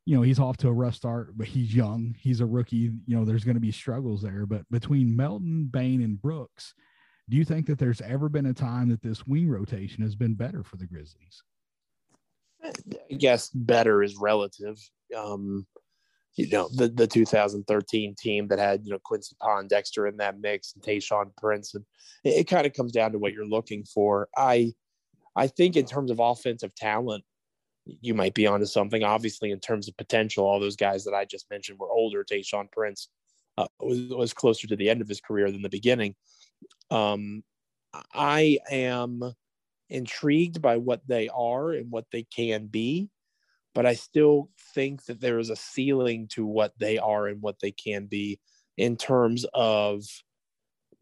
[0.08, 2.16] you know, he's off to a rough start, but he's young.
[2.18, 2.94] He's a rookie.
[3.08, 4.46] You know, there's going to be struggles there.
[4.46, 6.74] But between Melton, Bane, and Brooks,
[7.28, 10.34] do you think that there's ever been a time that this wing rotation has been
[10.34, 11.44] better for the Grizzlies?
[12.64, 14.78] I guess better is relative.
[15.16, 15.68] Um,
[16.38, 20.74] you know, the, the 2013 team that had, you know, Quincy Pondexter in that mix
[20.74, 21.74] and Tayshaun Prince.
[21.74, 21.84] And
[22.24, 24.30] it, it kind of comes down to what you're looking for.
[24.38, 24.74] I
[25.36, 27.24] I think in terms of offensive talent,
[27.86, 29.04] you might be onto something.
[29.04, 32.24] Obviously, in terms of potential, all those guys that I just mentioned were older.
[32.24, 33.10] Tayshaun Prince
[33.58, 36.16] uh, was, was closer to the end of his career than the beginning.
[36.92, 37.44] Um,
[38.14, 39.22] I am
[39.90, 43.10] intrigued by what they are and what they can be,
[43.78, 47.60] but I still think that there is a ceiling to what they are and what
[47.62, 48.40] they can be
[48.76, 50.04] in terms of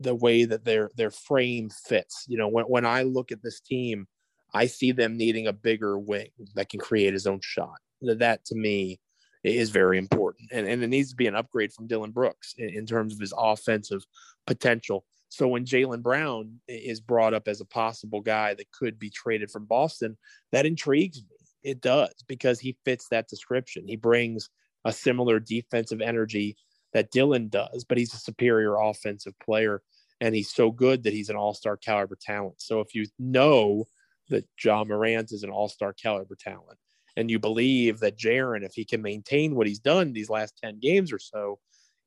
[0.02, 2.26] the way that their their frame fits.
[2.28, 4.08] You know, when when I look at this team,
[4.54, 7.78] I see them needing a bigger wing that can create his own shot.
[8.02, 9.00] That to me
[9.46, 10.50] is very important.
[10.52, 13.22] And, and it needs to be an upgrade from Dillon Brooks in, in terms of
[13.22, 14.04] his offensive
[14.46, 15.06] potential.
[15.30, 19.50] So when Jaylen Brown is brought up as a possible guy that could be traded
[19.50, 20.18] from Boston,
[20.52, 21.35] that intrigues me.
[21.66, 23.88] It does because he fits that description.
[23.88, 24.50] He brings
[24.86, 26.56] a similar defensive energy
[26.94, 29.82] that Dillon does, but he's a superior offensive player
[30.22, 32.62] and he's so good that he's an all-star caliber talent.
[32.62, 33.86] So if you know
[34.30, 36.78] that Ja Morant is an all-star caliber talent.
[37.18, 40.80] And you believe that Jaren, if he can maintain what he's done these last 10
[40.80, 41.60] games or so,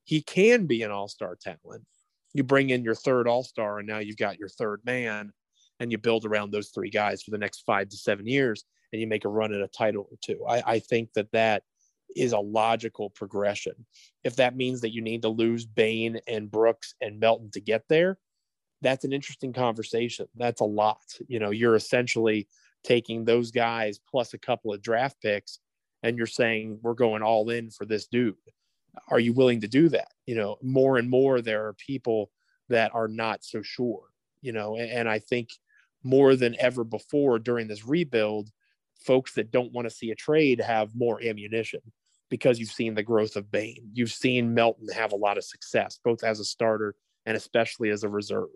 [0.05, 1.85] he can be an all-star talent.
[2.35, 5.33] You bring in your third all-star, and now you've got your third man,
[5.81, 9.01] and you build around those three guys for the next five to seven years, and
[9.01, 10.44] you make a run at a title or two.
[10.46, 11.62] I, I think that that
[12.16, 13.74] is a logical progression.
[14.24, 17.85] If that means that you need to lose Bane and Brooks and Melton to get
[17.88, 18.18] there,
[18.81, 20.27] that's an interesting conversation.
[20.37, 21.03] That's a lot.
[21.27, 22.48] You know, you're essentially
[22.85, 25.59] taking those guys plus a couple of draft picks
[26.03, 28.37] and you're saying we're going all in for this dude.
[29.09, 30.09] Are you willing to do that?
[30.27, 32.31] You know, more and more there are people
[32.68, 34.03] that are not so sure,
[34.40, 35.51] you know, and, and I think
[36.03, 38.51] more than ever before during this rebuild,
[38.99, 41.81] folks that don't want to see a trade have more ammunition
[42.31, 43.91] because you've seen the growth of Bane.
[43.93, 46.95] You've seen Melton have a lot of success, both as a starter
[47.27, 48.49] and especially as a reserve.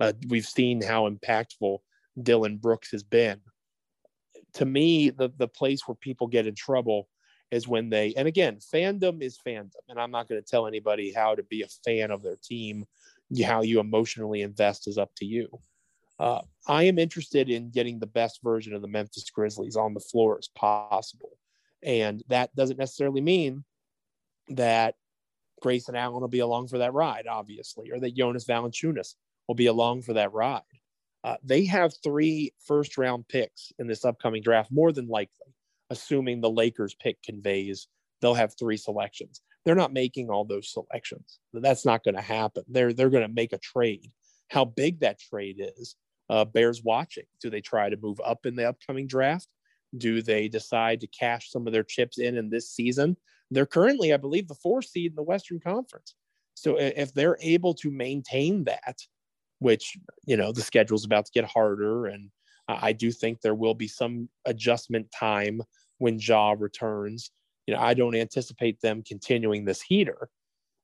[0.00, 1.78] Uh, we've seen how impactful
[2.20, 3.40] Dillon Brooks has been.
[4.54, 7.08] To me, the, the place where people get in trouble
[7.50, 9.70] is when they, and again, fandom is fandom.
[9.88, 12.84] And I'm not going to tell anybody how to be a fan of their team.
[13.44, 15.48] How you emotionally invest is up to you.
[16.18, 20.00] Uh, I am interested in getting the best version of the Memphis Grizzlies on the
[20.00, 21.38] floor as possible.
[21.82, 23.64] And that doesn't necessarily mean
[24.48, 24.96] that
[25.60, 29.14] Grayson Allen will be along for that ride, obviously, or that Jonas Valanciunas
[29.46, 30.62] will be along for that ride.
[31.24, 35.54] Uh, they have three first round picks in this upcoming draft, more than likely,
[35.90, 37.88] assuming the Lakers pick conveys,
[38.20, 39.40] they'll have three selections.
[39.64, 41.40] They're not making all those selections.
[41.52, 42.64] That's not going to happen.
[42.68, 44.10] They're they're going to make a trade.
[44.48, 45.96] How big that trade is
[46.30, 47.24] uh, bears watching.
[47.40, 49.48] Do they try to move up in the upcoming draft?
[49.96, 53.16] Do they decide to cash some of their chips in in this season
[53.50, 56.14] they're currently, I believe, the fourth seed in the Western Conference.
[56.54, 58.98] So if they're able to maintain that,
[59.60, 62.30] which you know the schedule's about to get harder, and
[62.68, 65.62] I do think there will be some adjustment time
[65.98, 67.30] when Ja returns.
[67.66, 70.28] You know, I don't anticipate them continuing this heater.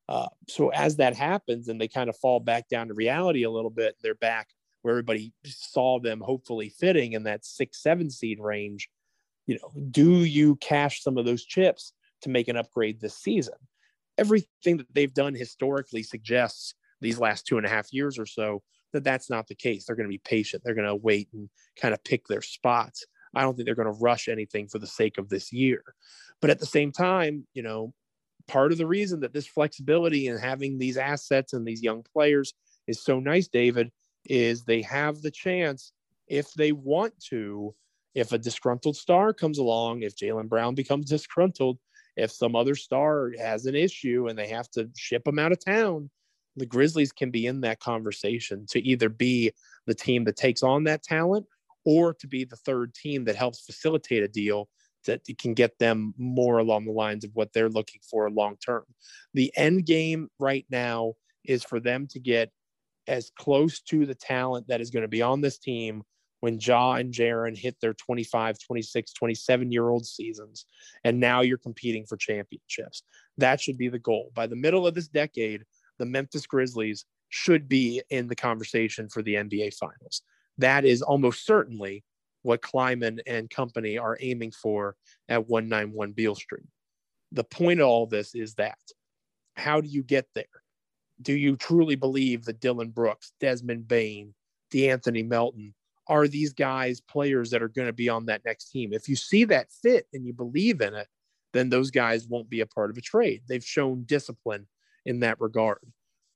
[0.09, 3.51] Uh, so as that happens, and they kind of fall back down to reality a
[3.51, 4.49] little bit, they're back
[4.85, 8.91] where everybody saw them hopefully fitting in that six, seven seed range.
[9.47, 11.95] You know, do you cash some of those chips
[12.25, 13.55] to make an upgrade this season.
[14.19, 18.63] Everything that they've done historically suggests these last two and a half years or so
[18.93, 19.85] that that's not the case.
[19.85, 20.63] They're going to be patient.
[20.65, 21.49] They're going to wait and
[21.81, 23.05] kind of pick their spots.
[23.35, 25.83] I don't think they're going to rush anything for the sake of this year.
[26.41, 27.93] But at the same time, you know,
[28.47, 32.55] part of the reason that this flexibility and having these assets and these young players
[32.87, 33.91] is so nice, David,
[34.27, 35.93] is they have the chance
[36.29, 37.75] if they want to.
[38.15, 41.79] If a disgruntled star comes along, if Jaylen Brown becomes disgruntled,
[42.17, 45.65] if some other star has an issue and they have to ship them out of
[45.65, 46.11] town,
[46.57, 49.53] the Grizzlies can be in that conversation to either be
[49.87, 51.47] the team that takes on that talent
[51.85, 54.69] or to be the third team that helps facilitate a deal
[55.07, 58.85] that can get them more along the lines of what they're looking for long term.
[59.35, 62.51] The end game right now is for them to get
[63.07, 66.03] as close to the talent that is going to be on this team
[66.41, 70.67] when Ja and Jaren hit their 25, 26, 27 year old seasons.
[71.03, 73.03] And now you're competing for championships.
[73.39, 74.31] That should be the goal.
[74.35, 75.63] By the middle of this decade,
[75.99, 80.23] the Memphis Grizzlies should be in the conversation for the NBA Finals.
[80.59, 82.05] That is almost certainly
[82.43, 84.97] what Kleiman and company are aiming for
[85.29, 86.67] at 191 Beale Street.
[87.33, 88.79] the point of all this is that
[89.57, 90.45] how do you get there?
[91.23, 94.35] Do you truly believe that Dillon Brooks, Desmond Bane,
[94.73, 95.75] DeAnthony Melton
[96.07, 98.93] are these guys players that are going to be on that next team?
[98.93, 101.09] If you see that fit and you believe in it,
[101.53, 103.43] then those guys won't be a part of a trade.
[103.49, 104.67] They've shown discipline
[105.07, 105.79] in that regard.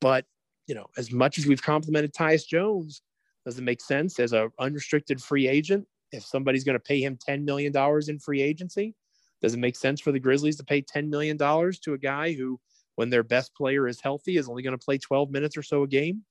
[0.01, 0.25] But,
[0.67, 3.03] you know, as much as we've complimented Tyus Jones,
[3.45, 5.87] does it make sense as a unrestricted free agent?
[6.13, 7.73] If somebody's going to pay him $10 million
[8.09, 8.95] in free agency,
[9.43, 12.61] does it make sense for the Grizzlies to pay $10 million to a guy who,
[12.99, 15.85] when their best player is healthy, is only going to play 12 minutes or so
[15.85, 16.25] a game?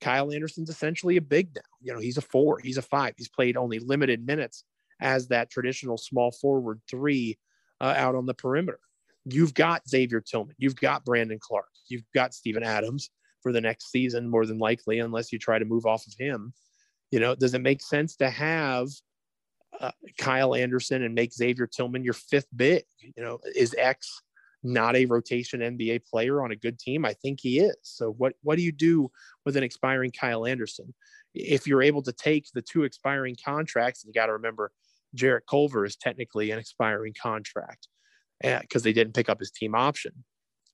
[0.00, 1.62] Kyle Anderson's essentially a big now.
[1.80, 3.14] You know, he's a four, he's a five.
[3.16, 4.64] He's played only limited minutes
[5.00, 7.38] as that traditional small forward three
[7.80, 8.80] uh, out on the perimeter.
[9.26, 13.92] You've got Xavier Tillman, you've got Brandon Clarke, you've got Steven Adams for the next
[13.92, 16.52] season, more than likely, unless you try to move off of him.
[17.12, 18.88] You know, does it make sense to have
[19.80, 22.82] uh, Kyle Anderson and make Xavier Tillman your fifth big?
[22.98, 24.20] You know, is X
[24.62, 27.04] not a rotation NBA player on a good team?
[27.04, 27.76] I think he is.
[27.82, 29.10] So what what do you do
[29.44, 30.94] with an expiring Kyle Anderson?
[31.34, 34.72] If you're able to take the two expiring contracts, and you got to remember
[35.14, 37.88] Jarrett Culver is technically an expiring contract
[38.40, 40.24] because they didn't pick up his team option.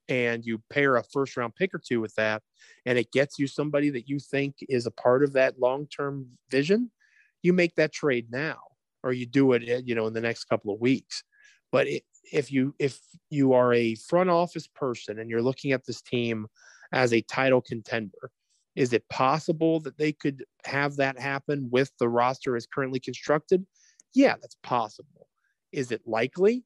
[0.08, 2.42] And you pair a first round pick or two with that,
[2.84, 6.26] and it gets you somebody that you think is a part of that long term
[6.50, 6.90] vision.
[7.42, 8.58] You make that trade now,
[9.02, 11.24] or you do it, eh, you know, in the next couple of weeks.
[11.72, 15.84] But it, if you if you are a front office person and you're looking at
[15.84, 16.46] this team
[16.92, 18.30] as a title contender,
[18.76, 23.64] is it possible that they could have that happen with the roster as currently constructed?
[24.14, 25.28] Yeah, that's possible.
[25.72, 26.64] Is it likely?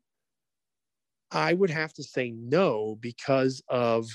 [1.30, 4.06] I would have to say no because of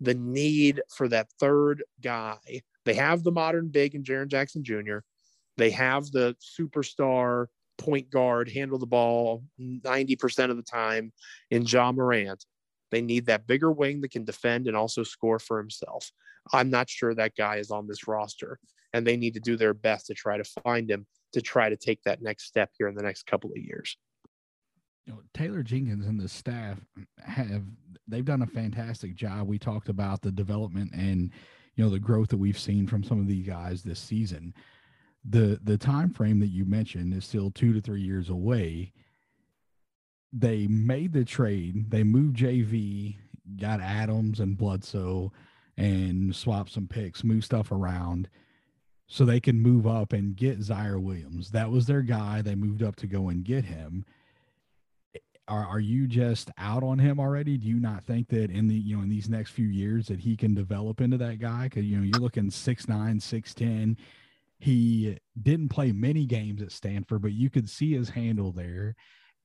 [0.00, 2.62] the need for that third guy.
[2.84, 4.98] They have the modern big in Jaren Jackson Jr.
[5.56, 7.46] They have the superstar
[7.78, 11.12] point guard, handle the ball 90% of the time
[11.50, 12.44] in Ja Morant.
[12.90, 16.10] They need that bigger wing that can defend and also score for himself.
[16.52, 18.58] I'm not sure that guy is on this roster,
[18.92, 21.76] and they need to do their best to try to find him to try to
[21.76, 23.96] take that next step here in the next couple of years.
[25.06, 26.78] You know, Taylor Jenkins and the staff
[27.24, 27.62] have
[28.06, 29.48] they've done a fantastic job.
[29.48, 31.30] We talked about the development and
[31.74, 34.54] you know the growth that we've seen from some of these guys this season.
[35.24, 38.92] The the time frame that you mentioned is still two to three years away.
[40.32, 41.90] They made the trade.
[41.90, 43.16] They moved JV,
[43.60, 45.32] got Adams and Bledsoe,
[45.76, 48.28] and swapped some picks, moved stuff around
[49.06, 51.50] so they can move up and get Ziaire Williams.
[51.50, 52.40] That was their guy.
[52.40, 54.06] They moved up to go and get him.
[55.46, 57.58] Are, are you just out on him already?
[57.58, 60.20] Do you not think that in the you know in these next few years that
[60.20, 61.64] he can develop into that guy?
[61.64, 63.98] Because you know you're looking six nine, six ten.
[64.62, 68.94] He didn't play many games at Stanford, but you could see his handle there,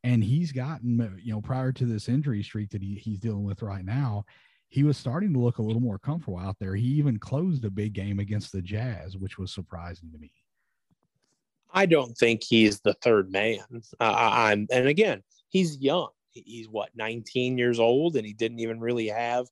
[0.03, 3.61] and he's gotten you know prior to this injury streak that he, he's dealing with
[3.61, 4.25] right now
[4.69, 6.75] he was starting to look a little more comfortable out there.
[6.75, 10.31] He even closed a big game against the Jazz, which was surprising to me.
[11.71, 13.59] I don't think he's the third man.
[13.99, 16.09] Uh, I'm, and again, he's young.
[16.31, 19.47] He's what 19 years old, and he didn't even really have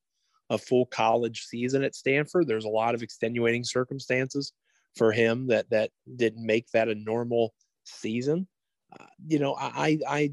[0.50, 2.48] a full college season at Stanford.
[2.48, 4.54] There's a lot of extenuating circumstances
[4.96, 7.54] for him that that didn't make that a normal
[7.84, 8.48] season.
[8.98, 10.32] Uh, you know, I I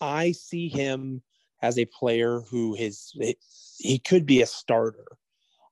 [0.00, 1.22] I see him
[1.62, 3.12] as a player who his
[3.78, 5.06] he could be a starter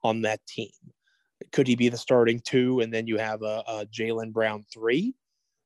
[0.03, 0.71] on that team.
[1.53, 5.15] Could he be the starting two, and then you have a, a Jaylen Brown three?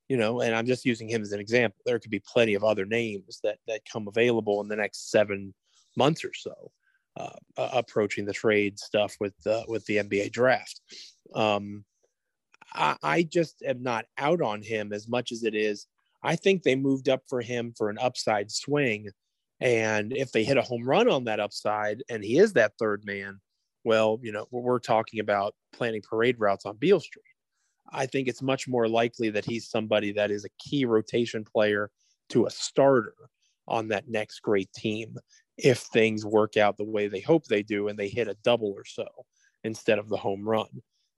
[0.09, 1.81] You know, and I'm just using him as an example.
[1.87, 5.55] There could be plenty of other names that that come available in the next seven
[5.97, 6.73] months or so,
[7.17, 10.81] uh, uh, approaching the trade stuff with the with the NBA draft.
[11.35, 11.85] Um,
[12.75, 15.87] I, I just am not out on him as much as it is.
[16.23, 19.11] I think they moved up for him for an upside swing
[19.61, 23.05] and if they hit a home run on that upside and he is that third
[23.05, 23.41] man,
[23.85, 27.25] well, you know, we're talking about planning parade routes on Beale Street.
[27.93, 31.91] I think it's much more likely that he's somebody that is a key rotation player
[32.31, 33.15] to a starter
[33.69, 35.17] on that next great team
[35.59, 38.73] if things work out the way they hope they do and they hit a double
[38.75, 39.07] or so
[39.65, 40.69] instead of the home run.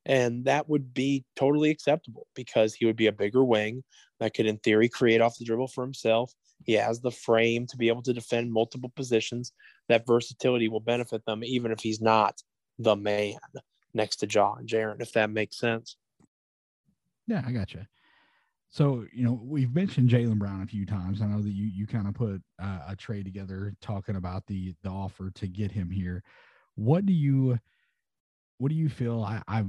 [0.04, 3.84] And that would be totally acceptable because he would be a bigger wing
[4.18, 6.32] that could, in theory, create off the dribble for himself.
[6.64, 9.52] He has the frame to be able to defend multiple positions.
[9.88, 12.40] That versatility will benefit them, even if he's not
[12.78, 13.34] the man
[13.94, 15.96] next to Ja and Jaren, if that makes sense.
[17.26, 17.88] Yeah, I gotcha.
[18.70, 21.20] So, you know, we've mentioned Jaylen Brown a few times.
[21.20, 24.74] I know that you you kind of put uh, a trade together talking about the
[24.82, 26.22] the offer to get him here.
[26.74, 27.58] What do you
[28.62, 29.24] what do you feel?
[29.24, 29.66] I, I've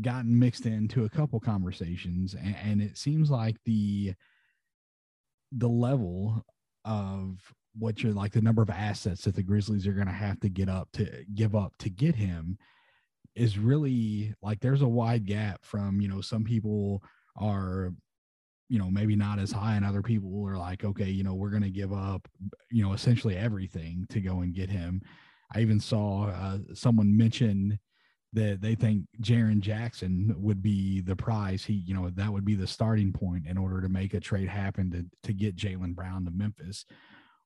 [0.00, 4.14] gotten mixed into a couple conversations, and, and it seems like the
[5.52, 6.42] the level
[6.86, 7.36] of
[7.78, 10.48] what you're like the number of assets that the Grizzlies are going to have to
[10.48, 12.56] get up to give up to get him
[13.36, 17.02] is really like there's a wide gap from you know some people
[17.36, 17.92] are
[18.70, 21.50] you know maybe not as high and other people are like okay you know we're
[21.50, 22.26] going to give up
[22.70, 25.02] you know essentially everything to go and get him
[25.52, 27.78] i even saw uh, someone mention
[28.34, 31.64] that they think Jaren Jackson would be the prize.
[31.64, 34.48] He, you know, that would be the starting point in order to make a trade
[34.48, 36.84] happen to to get Jaylen Brown to Memphis.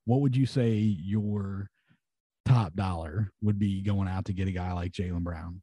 [0.07, 1.70] What would you say your
[2.46, 5.61] top dollar would be going out to get a guy like Jaylen Brown?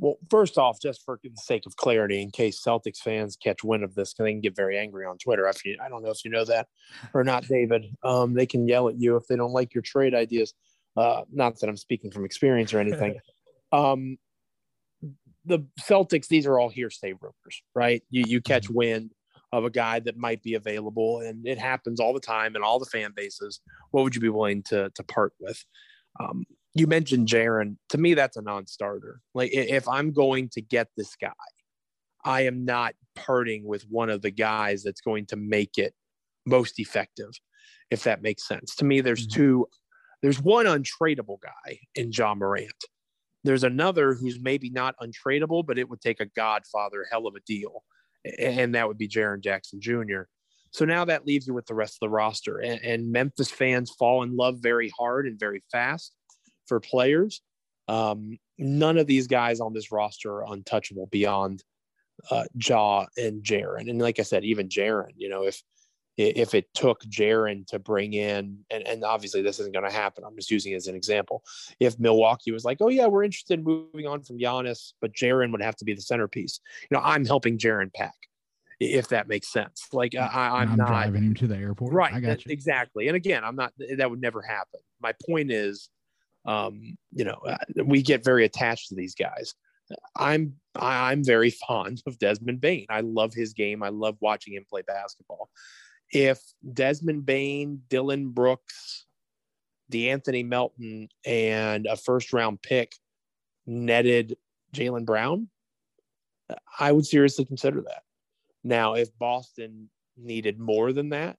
[0.00, 3.82] Well, first off, just for the sake of clarity, in case Celtics fans catch wind
[3.82, 5.48] of this, because they can get very angry on Twitter.
[5.48, 6.68] If you, I don't know if you know that
[7.14, 7.86] or not, David.
[8.04, 10.54] Um, they can yell at you if they don't like your trade ideas.
[10.98, 13.18] Uh, not that I'm speaking from experience or anything.
[13.72, 14.18] um,
[15.44, 18.02] the Celtics, these are all hearsay rumors, right?
[18.10, 18.74] You you catch mm-hmm.
[18.74, 19.12] wind
[19.52, 22.78] of a guy that might be available, and it happens all the time in all
[22.78, 23.60] the fan bases.
[23.92, 25.64] What would you be willing to to part with?
[26.20, 26.44] Um,
[26.74, 27.76] you mentioned Jaren.
[27.90, 29.20] To me, that's a non-starter.
[29.34, 31.32] Like if I'm going to get this guy,
[32.24, 35.94] I am not parting with one of the guys that's going to make it
[36.44, 37.30] most effective,
[37.90, 38.74] if that makes sense.
[38.76, 39.36] To me, there's mm-hmm.
[39.36, 39.66] two.
[40.22, 42.72] There's one untradeable guy in Ja Morant
[43.44, 47.40] there's another who's maybe not untradeable, but it would take a godfather hell of a
[47.40, 47.84] deal.
[48.38, 50.22] And that would be Jaren Jackson Jr.
[50.70, 52.58] So now that leaves you with the rest of the roster.
[52.58, 56.12] And, and Memphis fans fall in love very hard and very fast
[56.66, 57.40] for players.
[57.86, 61.62] Um, none of these guys on this roster are untouchable beyond
[62.30, 63.88] uh, Ja and Jaren.
[63.88, 65.62] And like I said, even Jaren, you know, if
[66.18, 70.24] if it took Jaren to bring in, and, and obviously this isn't going to happen.
[70.26, 71.44] I'm just using it as an example.
[71.78, 75.52] If Milwaukee was like, oh yeah, we're interested in moving on from Giannis, but Jaren
[75.52, 76.58] would have to be the centerpiece.
[76.90, 78.16] You know, I'm helping Jaren pack,
[78.80, 79.86] if that makes sense.
[79.92, 81.92] Like I, am not driving him to the airport.
[81.92, 82.12] Right.
[82.12, 82.50] I got you.
[82.50, 83.06] Exactly.
[83.06, 83.72] And again, I'm not.
[83.96, 84.80] That would never happen.
[85.00, 85.88] My point is,
[86.46, 89.54] um, you know, uh, we get very attached to these guys.
[90.16, 92.86] I'm I'm very fond of Desmond Bane.
[92.90, 93.84] I love his game.
[93.84, 95.48] I love watching him play basketball
[96.10, 96.40] if
[96.72, 99.06] Desmond Bane, Dillon Brooks,
[99.92, 102.92] De'Anthony Melton, and a first round pick
[103.66, 104.36] netted
[104.74, 105.48] Jaylen Brown,
[106.78, 108.02] I would seriously consider that.
[108.64, 111.36] Now, if Boston needed more than that,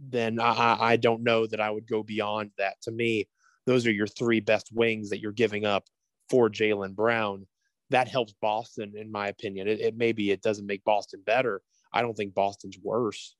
[0.00, 2.80] then I, I don't know that I would go beyond that.
[2.82, 3.28] To me,
[3.66, 5.84] those are your three best wings that you're giving up
[6.30, 7.46] for Jaylen Brown.
[7.90, 9.66] That helps Boston, in my opinion.
[9.66, 11.62] It, it maybe it doesn't make Boston better.
[11.92, 13.34] I don't think Boston's worse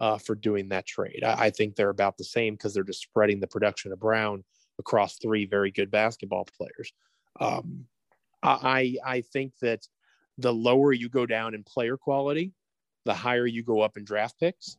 [0.00, 1.22] uh, for doing that trade.
[1.24, 4.44] I, I think they're about the same because they're just spreading the production of Brown
[4.78, 6.92] across three very good basketball players.
[7.40, 7.86] Um,
[8.42, 9.86] I I think that
[10.38, 12.52] the lower you go down in player quality,
[13.04, 14.76] the higher you go up in draft picks.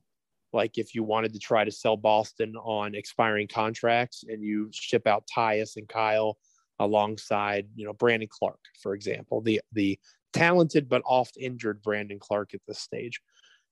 [0.53, 5.05] Like if you wanted to try to sell Boston on expiring contracts and you ship
[5.05, 6.37] out Tyus and Kyle
[6.79, 9.99] alongside, you know, Brandon Clarke, for example, the the
[10.31, 13.21] talented but oft injured Brandon Clarke at this stage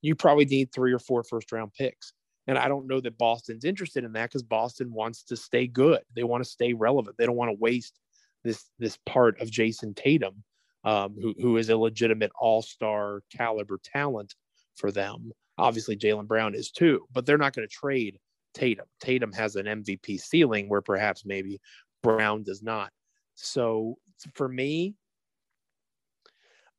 [0.01, 2.13] you probably need three or four first round picks.
[2.47, 6.01] And I don't know that Boston's interested in that because Boston wants to stay good.
[6.15, 7.17] They want to stay relevant.
[7.17, 7.99] They don't want to waste
[8.43, 10.43] this this part of Jayson Tatum,
[10.85, 14.35] um, who who is a legitimate all star caliber talent
[14.75, 15.31] for them.
[15.57, 18.19] Obviously, Jaylen Brown is too, but they're not going to trade
[18.53, 18.85] Tatum.
[19.01, 21.59] Tatum has an MVP ceiling where perhaps maybe
[22.01, 22.91] Brown does not.
[23.35, 23.97] So
[24.35, 24.95] for me,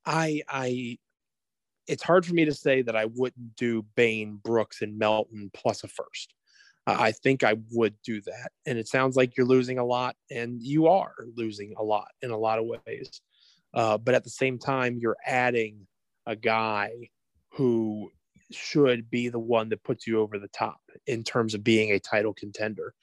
[0.07, 0.99] I I
[1.89, 5.83] it's hard for me to say that I wouldn't do Bane, Brooks, and Melton plus
[5.85, 6.35] a first.
[6.87, 8.51] I think I would do that.
[8.65, 12.31] And it sounds like you're losing a lot, and you are losing a lot in
[12.31, 13.21] a lot of ways.
[13.75, 15.87] Uh, but at the same time, you're adding
[16.27, 16.91] a guy
[17.53, 18.11] who
[18.51, 21.99] should be the one that puts you over the top in terms of being a
[21.99, 22.95] title contender.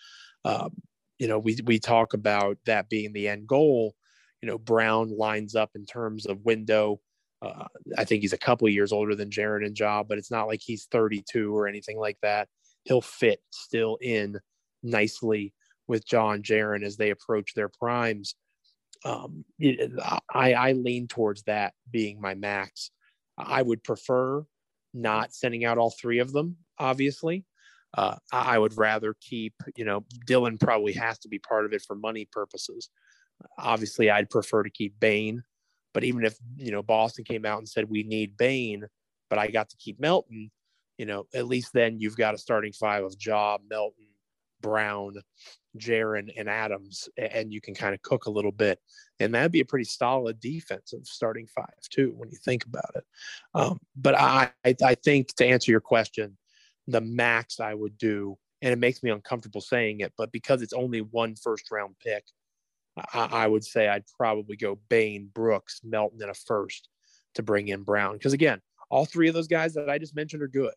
[0.44, 0.82] Um,
[1.20, 3.94] you know, we we talk about that being the end goal.
[4.42, 7.00] You know, Brown lines up in terms of window
[7.42, 7.66] uh,
[7.98, 10.62] I think he's a couple years older than Jaren and Ja, but it's not like
[10.64, 12.48] he's 32 or anything like that.
[12.84, 14.40] He'll fit still in
[14.84, 15.54] nicely
[15.88, 18.36] with Ja Jaren as they approach their primes.
[19.04, 19.46] Um,
[20.34, 22.92] I, I lean towards that being my max.
[23.38, 24.46] I would prefer
[24.94, 27.46] not sending out all three of them, obviously.
[27.96, 31.84] Uh, I would rather keep, you know, Dillon probably has to be part of it
[31.86, 32.90] for money purposes.
[33.58, 35.44] Obviously, I'd prefer to keep Bane
[35.96, 38.86] but even if you know Boston came out and said we need Bane,
[39.30, 40.52] but I got to keep Melton,
[40.98, 44.06] you know, at least then you've got a starting five of Ja, Melton,
[44.62, 45.16] Brown,
[45.78, 48.78] Jaren, and Adams, and you can kind of cook a little bit,
[49.22, 53.06] and that'd be a pretty solid defensive starting five too when you think about it.
[53.54, 56.38] Um, but I, I think to answer your question,
[56.88, 60.74] the max I would do and it makes me uncomfortable saying it, but because it's
[60.74, 62.26] only one first round pick,
[62.98, 66.90] I, I would say I'd probably go Bane, Brooks, Melton, and a first
[67.36, 68.14] to bring in Brown.
[68.14, 70.74] Because again, all three of those guys that I just mentioned are good.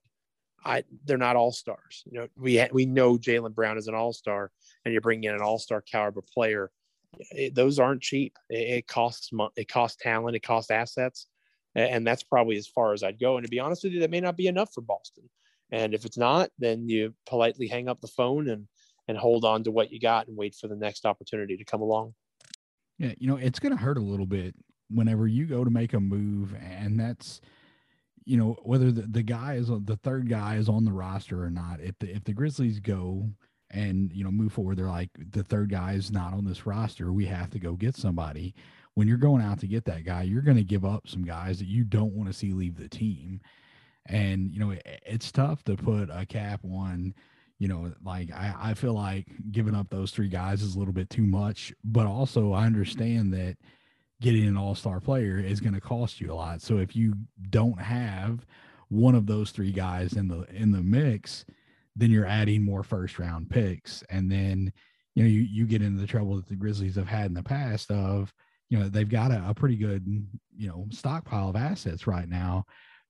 [0.64, 2.02] I they're not all stars.
[2.10, 4.50] You know, we we know Jaylen Brown is an all star,
[4.84, 6.70] and you're bringing in an all star caliber player.
[7.30, 8.36] It, those aren't cheap.
[8.50, 11.26] It, it costs it costs talent, it costs assets,
[11.74, 13.36] and that's probably as far as I'd go.
[13.36, 15.30] And to be honest with you, that may not be enough for Boston.
[15.70, 18.66] And if it's not, then you politely hang up the phone and
[19.08, 21.80] and hold on to what you got and wait for the next opportunity to come
[21.80, 22.14] along.
[22.98, 24.54] Yeah, you know, it's going to hurt a little bit
[24.90, 27.40] whenever you go to make a move and that's
[28.24, 31.50] you know whether the, the guy is the third guy is on the roster or
[31.50, 33.28] not if the if the grizzlies go
[33.70, 37.12] and you know move forward they're like the third guy is not on this roster
[37.12, 38.54] we have to go get somebody
[38.94, 41.58] when you're going out to get that guy you're going to give up some guys
[41.58, 43.40] that you don't want to see leave the team
[44.06, 47.14] and you know it, it's tough to put a cap on
[47.58, 50.94] you know like I, I feel like giving up those three guys is a little
[50.94, 53.56] bit too much but also i understand that
[54.20, 56.60] getting an all-star player is going to cost you a lot.
[56.60, 57.14] So if you
[57.50, 58.44] don't have
[58.88, 61.44] one of those three guys in the in the mix
[61.94, 64.02] then you're adding more first round picks.
[64.08, 64.72] And then
[65.14, 67.42] you know you, you get into the trouble that the grizzlies have had in the
[67.42, 68.32] past of
[68.70, 70.06] you know they've got a, a pretty good
[70.56, 72.64] you know stockpile of assets right now.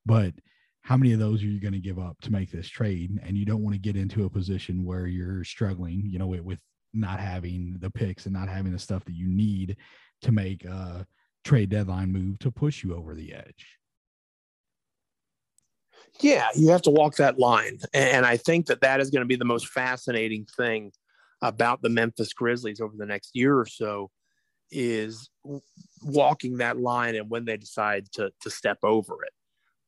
[0.06, 0.34] But
[0.88, 3.20] how many of those are you going to give up to make this trade?
[3.22, 6.60] And you don't want to get into a position where you're struggling, you know, with,
[6.94, 9.76] not having the picks and not having the stuff that you need
[10.22, 11.06] to make a
[11.44, 13.76] trade deadline move to push you over the edge.
[16.20, 17.80] Yeah, you have to walk that line.
[17.92, 20.92] And I think that that is going to be the most fascinating thing
[21.42, 24.10] about the Memphis Grizzlies over the next year or so
[24.70, 25.28] is
[26.02, 29.32] walking that line and when they decide to to step over it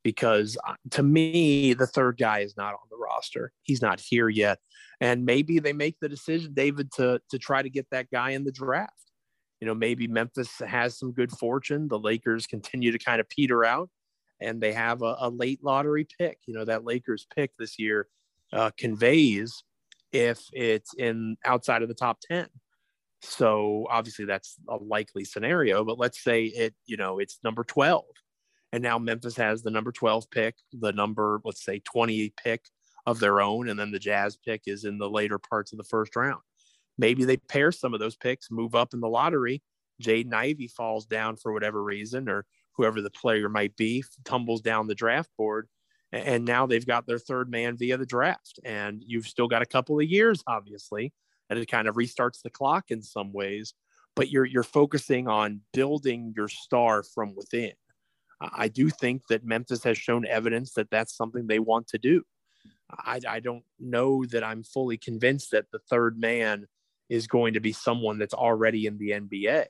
[0.03, 3.51] because uh, to me, the third guy is not on the roster.
[3.63, 4.59] He's not here yet.
[4.99, 8.43] And maybe they make the decision, David, to, to try to get that guy in
[8.43, 8.93] the draft.
[9.59, 11.87] You know, maybe Memphis has some good fortune.
[11.87, 13.89] The Lakers continue to kind of peter out
[14.39, 16.39] and they have a, a late lottery pick.
[16.47, 18.07] You know, that Lakers pick this year
[18.51, 19.63] uh, conveys
[20.11, 22.47] if it's in outside of the top 10.
[23.21, 28.03] So obviously that's a likely scenario, but let's say it, you know, it's number 12
[28.71, 32.65] and now Memphis has the number 12 pick, the number, let's say 20 pick
[33.05, 33.69] of their own.
[33.69, 36.41] And then the Jazz pick is in the later parts of the first round.
[36.97, 39.61] Maybe they pair some of those picks, move up in the lottery.
[40.01, 44.87] Jaden Ivey falls down for whatever reason, or whoever the player might be tumbles down
[44.87, 45.67] the draft board.
[46.11, 48.59] And now they've got their third man via the draft.
[48.63, 51.13] And you've still got a couple of years, obviously,
[51.49, 53.73] and it kind of restarts the clock in some ways.
[54.15, 57.71] But you're you're focusing on building your star from within
[58.41, 62.23] I do think that Memphis has shown evidence that that's something they want to do.
[62.89, 66.67] I, I don't know that I'm fully convinced that the third man
[67.09, 69.65] is going to be someone that's already in the NBA.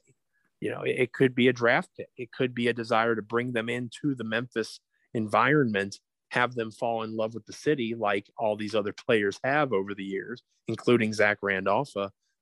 [0.60, 2.10] You know, it, it could be a draft pick.
[2.18, 4.80] It could be a desire to bring them into the Memphis
[5.14, 6.00] environment,
[6.30, 9.94] have them fall in love with the city like all these other players have over
[9.94, 11.92] the years, including Zach Randolph,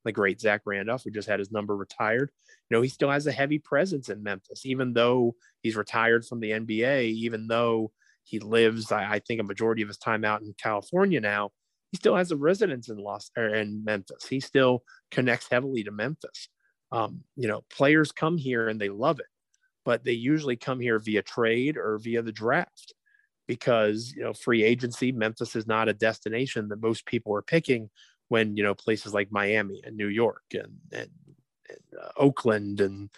[0.05, 2.31] the great Zach Randolph, who just had his number retired.
[2.69, 6.39] You know, he still has a heavy presence in Memphis, even though he's retired from
[6.39, 7.91] the NBA, even though
[8.23, 11.51] he lives, I, I think, a majority of his time out in California now.
[11.91, 14.27] He still has a residence in Los or in Memphis.
[14.27, 16.49] He still connects heavily to Memphis.
[16.91, 19.25] Um, you know, players come here and they love it,
[19.85, 22.93] but they usually come here via trade or via the draft
[23.49, 27.89] because you know free agency memphis is not a destination that most people are picking
[28.29, 31.09] when you know places like Miami and New York and and,
[31.67, 33.09] and uh, Oakland and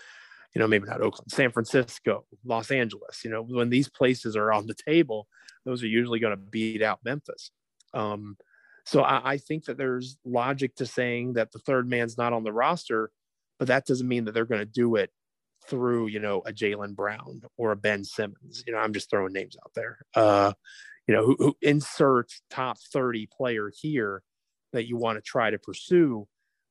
[0.56, 3.24] you know maybe not Oakland, San Francisco, Los Angeles.
[3.24, 5.28] You know when these places are on the table,
[5.66, 7.52] those are usually going to beat out Memphis.
[7.94, 8.38] Um,
[8.86, 12.44] so I, I think that there's logic to saying that the third man's not on
[12.44, 13.12] the roster,
[13.60, 15.12] but that doesn't mean that they're going to do it
[15.68, 18.64] through you know a Jaylen Brown or a Ben Simmons.
[18.66, 20.00] You know I'm just throwing names out there.
[20.16, 20.54] Uh,
[21.08, 24.24] you know who, who inserts top 30 player here
[24.74, 26.28] that you want to try to pursue,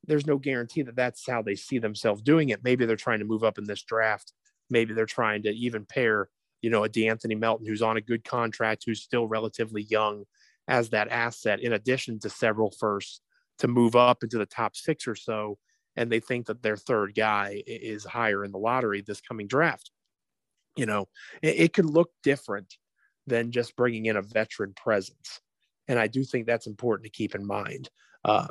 [0.06, 2.64] there's no guarantee that that's how they see themselves doing it.
[2.64, 4.32] Maybe they're trying to move up in this draft.
[4.70, 6.28] Maybe they're trying to even pair,
[6.62, 10.24] you know, a De'Anthony Melton who's on a good contract, who's still relatively young,
[10.68, 13.20] as that asset, in addition to several firsts
[13.58, 15.58] to move up into the top six or so.
[15.96, 19.90] And they think that their third guy is higher in the lottery this coming draft.
[20.76, 21.08] You know,
[21.42, 22.76] it, it could look different
[23.26, 25.40] than just bringing in a veteran presence
[25.88, 27.90] and I do think that's important to keep in mind.
[28.24, 28.46] Uh,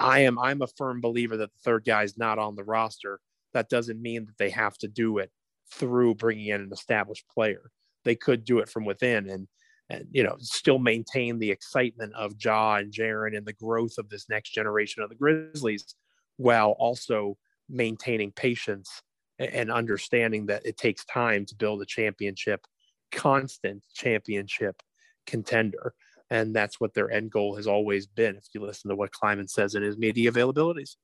[0.00, 3.20] I am I'm a firm believer that the third guy is not on the roster.
[3.52, 5.30] That doesn't mean that they have to do it
[5.72, 7.70] through bringing in an established player.
[8.04, 9.48] They could do it from within, and
[9.90, 14.08] and you know still maintain the excitement of Ja and Jaren and the growth of
[14.08, 15.94] this next generation of the Grizzlies,
[16.36, 17.36] while also
[17.68, 19.02] maintaining patience
[19.38, 22.66] and understanding that it takes time to build a championship,
[23.12, 24.82] constant championship
[25.26, 25.94] contender.
[26.30, 28.36] And that's what their end goal has always been.
[28.36, 30.96] If you listen to what Kleiman says in his media availabilities.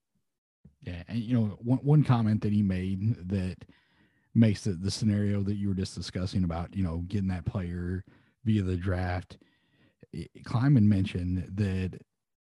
[0.83, 1.03] Yeah.
[1.09, 3.57] And, you know, one, one comment that he made that
[4.35, 8.05] makes the, the scenario that you were just discussing about, you know, getting that player
[8.45, 9.39] via the draft.
[10.45, 11.99] Kleiman mentioned that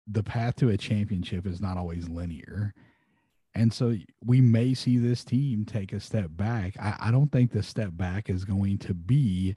[0.06, 2.72] the path to a championship is not always linear.
[3.54, 6.76] And so we may see this team take a step back.
[6.80, 9.54] I, I don't think the step back is going to be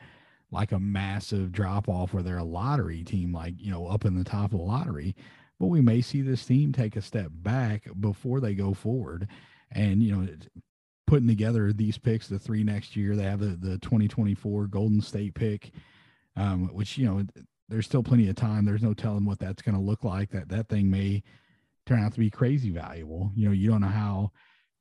[0.54, 4.16] like a massive drop off where they're a lottery team, like, you know, up in
[4.16, 5.16] the top of the lottery.
[5.60, 9.28] But we may see this team take a step back before they go forward.
[9.72, 10.28] And, you know,
[11.08, 15.34] putting together these picks, the three next year, they have the, the 2024 Golden State
[15.34, 15.72] pick,
[16.36, 17.24] um, which, you know,
[17.68, 18.66] there's still plenty of time.
[18.66, 20.30] There's no telling what that's going to look like.
[20.32, 21.24] That that thing may
[21.86, 23.32] turn out to be crazy valuable.
[23.36, 24.32] You know, you don't know how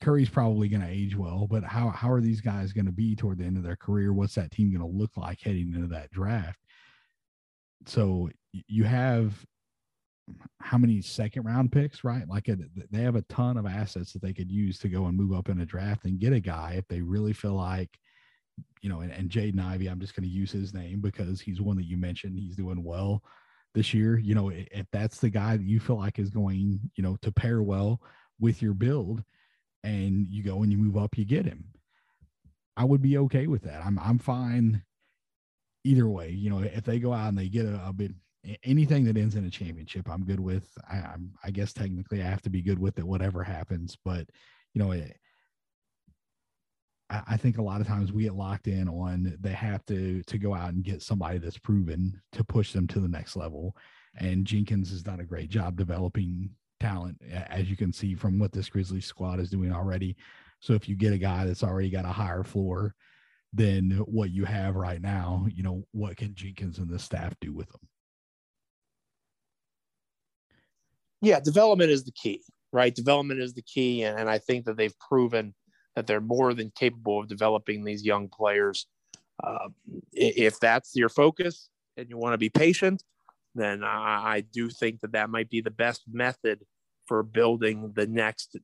[0.02, 3.14] Curry's probably going to age well, but how how are these guys going to be
[3.14, 4.12] toward the end of their career?
[4.12, 6.58] What's that team going to look like heading into that draft?
[7.86, 9.34] So you have
[10.60, 12.28] how many second round picks, right?
[12.28, 15.06] Like uh, a, they have a ton of assets that they could use to go
[15.06, 17.90] and move up in a draft and get a guy if they really feel like,
[18.80, 21.60] you know, and, and Jaden Ivey, I'm just going to use his name because he's
[21.60, 22.38] one that you mentioned.
[22.38, 23.22] He's doing well
[23.74, 24.18] this year.
[24.18, 27.32] You know, if that's the guy that you feel like is going, you know, to
[27.32, 28.00] pair well
[28.40, 29.22] with your build,
[29.84, 31.64] and you go and you move up, you get him.
[32.76, 33.84] I would be okay with that.
[33.84, 34.82] I'm I'm fine
[35.84, 36.30] either way.
[36.30, 38.12] You know, if they go out and they get a, a bit
[38.64, 40.66] anything that ends in a championship, I'm good with.
[40.90, 43.96] I, am I guess technically I have to be good with it, whatever happens.
[44.04, 44.28] But
[44.74, 45.16] you know, it,
[47.10, 50.38] I think a lot of times we get locked in on they have to to
[50.38, 53.76] go out and get somebody that's proven to push them to the next level.
[54.16, 56.50] And Jenkins has done a great job developing
[56.82, 60.16] talent, as you can see from what this Grizzly squad is doing already.
[60.60, 62.94] So if you get a guy that's already got a higher floor
[63.52, 67.52] than what you have right now, you know what can Jenkins and the staff do
[67.52, 67.80] with them?
[71.20, 72.94] Yeah, development is the key, right?
[72.94, 75.54] Development is the key, and, and I think that they've proven
[75.94, 78.86] that they're more than capable of developing these young players.
[79.42, 79.68] Uh,
[80.12, 83.02] if that's your focus and you want to be patient,
[83.54, 86.64] then I, I, do think that that might be the best method
[87.06, 88.56] for building the next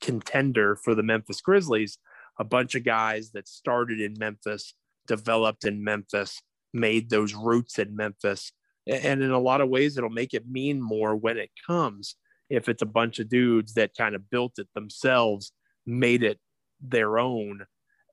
[0.00, 1.98] contender for the Memphis Grizzlies.
[2.38, 4.74] A bunch of guys that started in Memphis,
[5.06, 6.40] developed in Memphis,
[6.72, 8.52] made those roots in Memphis.
[8.86, 12.14] And in a lot of ways, it'll make it mean more when it comes
[12.48, 15.52] if it's a bunch of dudes that kind of built it themselves,
[15.86, 16.38] made it
[16.80, 17.64] their own.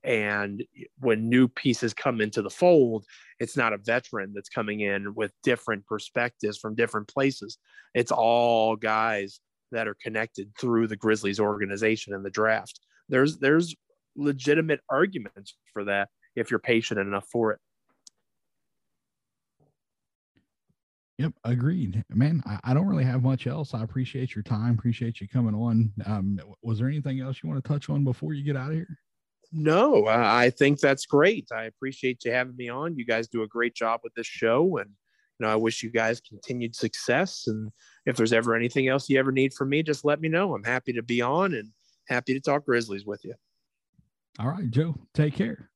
[0.05, 0.63] And
[0.99, 3.05] when new pieces come into the fold,
[3.39, 7.57] it's not a veteran that's coming in with different perspectives from different places.
[7.95, 9.39] It's all guys
[9.71, 12.79] that are connected through the Grizzlies organization and the draft.
[13.09, 13.75] There's there's
[14.15, 17.59] legitimate arguments for that if you're patient enough for it.
[21.17, 22.43] Yep, agreed, man.
[22.45, 23.73] I, I, don't really have much else.
[23.73, 24.73] I appreciate your time.
[24.77, 25.93] Appreciate you coming on.
[26.05, 28.75] Um, was there anything else you want to touch on before you get out of
[28.75, 28.99] here?
[29.51, 31.47] No, I think that's great.
[31.51, 32.97] I appreciate you having me on.
[32.97, 34.89] You guys do a great job with this show, and
[35.39, 37.45] you know I wish you guys continued success.
[37.47, 37.71] And
[38.05, 40.53] if there's ever anything else you ever need from me, just let me know.
[40.55, 41.71] I'm happy to be on and
[42.07, 43.33] happy to talk Grizzlies with you.
[44.39, 44.95] All right, Joe.
[45.13, 45.69] Take care.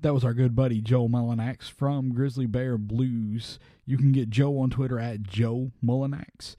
[0.00, 3.58] That was our good buddy Joe Mullinax from Grizzly Bear Blues.
[3.86, 6.56] You can get Joe on Twitter at Joe Mullinax.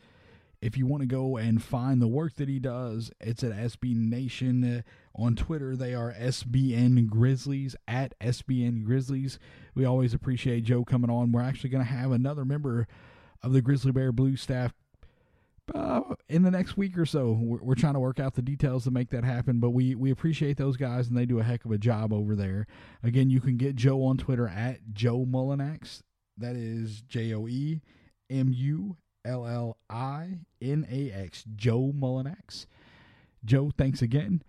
[0.61, 3.95] If you want to go and find the work that he does, it's at SB
[3.95, 4.83] Nation.
[5.15, 9.39] On Twitter, they are SBN Grizzlies at SBN Grizzlies.
[9.73, 11.31] We always appreciate Joe coming on.
[11.31, 12.87] We're actually going to have another member
[13.41, 14.73] of the Grizzly Bear Blue staff
[15.73, 17.37] uh, in the next week or so.
[17.39, 20.11] We're, we're, trying to work out the details to make that happen, but we, we
[20.11, 22.67] appreciate those guys and they do a heck of a job over there.
[23.03, 26.01] Again, you can get Joe on Twitter at Joe Mullinax.
[26.37, 27.81] That is J O E
[28.29, 31.43] M U L L I N A X.
[31.55, 32.65] Joe Mullinax.
[33.43, 34.41] Joe, thanks again.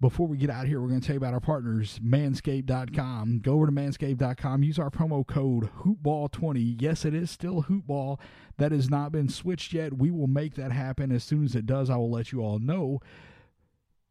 [0.00, 3.40] Before we get out here, we're going to tell you about our partners, manscaped.com.
[3.40, 6.80] Go over to manscaped.com, use our promo code HoopBall20.
[6.80, 8.20] Yes, it is still HoopBall.
[8.58, 9.98] That has not been switched yet.
[9.98, 11.10] We will make that happen.
[11.10, 13.00] As soon as it does, I will let you all know.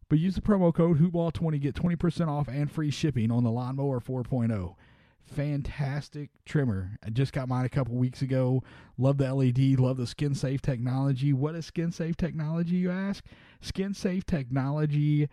[0.10, 4.02] But use the promo code HoopBall20, get 20% off and free shipping on the Lawnmower
[4.02, 4.76] 4.0
[5.28, 6.98] fantastic trimmer.
[7.06, 8.64] I just got mine a couple weeks ago.
[8.98, 11.34] Love the LED, love the skin safe technology.
[11.34, 13.24] What is skin safe technology, you ask?
[13.62, 15.30] Skin safe technology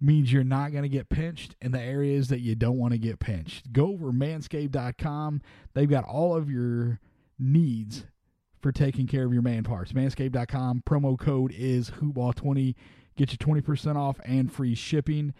[0.00, 2.98] means you're not going to get pinched in the areas that you don't want to
[2.98, 3.72] get pinched.
[3.72, 5.42] Go over manscaped.com.
[5.74, 7.00] They've got all of your
[7.38, 8.04] needs
[8.60, 9.92] for taking care of your man parts.
[9.92, 10.82] Manscaped.com.
[10.86, 12.74] Promo code is HoopBall20.
[13.16, 15.34] Get you 20% off and free shipping.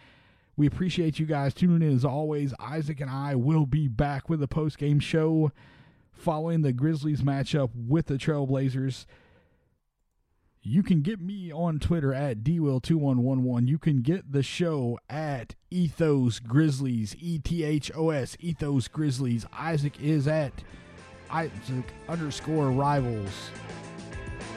[0.61, 2.53] We appreciate you guys tuning in as always.
[2.61, 5.53] Isaac and I will be back with a post game show
[6.13, 9.07] following the Grizzlies matchup with the Trailblazers.
[10.61, 13.69] You can get me on Twitter at dwill2111.
[13.69, 19.47] You can get the show at Ethos Grizzlies, E T H O S, Ethos Grizzlies.
[19.55, 20.53] Isaac is at
[21.31, 23.51] Isaac underscore rivals.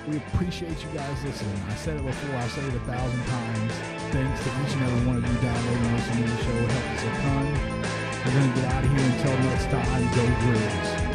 [0.07, 1.55] We appreciate you guys listening.
[1.69, 3.73] I said it before, I said it a thousand times.
[4.11, 6.51] Thanks to each and every one of you downloading and listening to the show.
[6.51, 7.93] It helps us a ton.
[8.25, 10.03] We're going to get out of here until next time.
[10.13, 11.12] Go Grizz.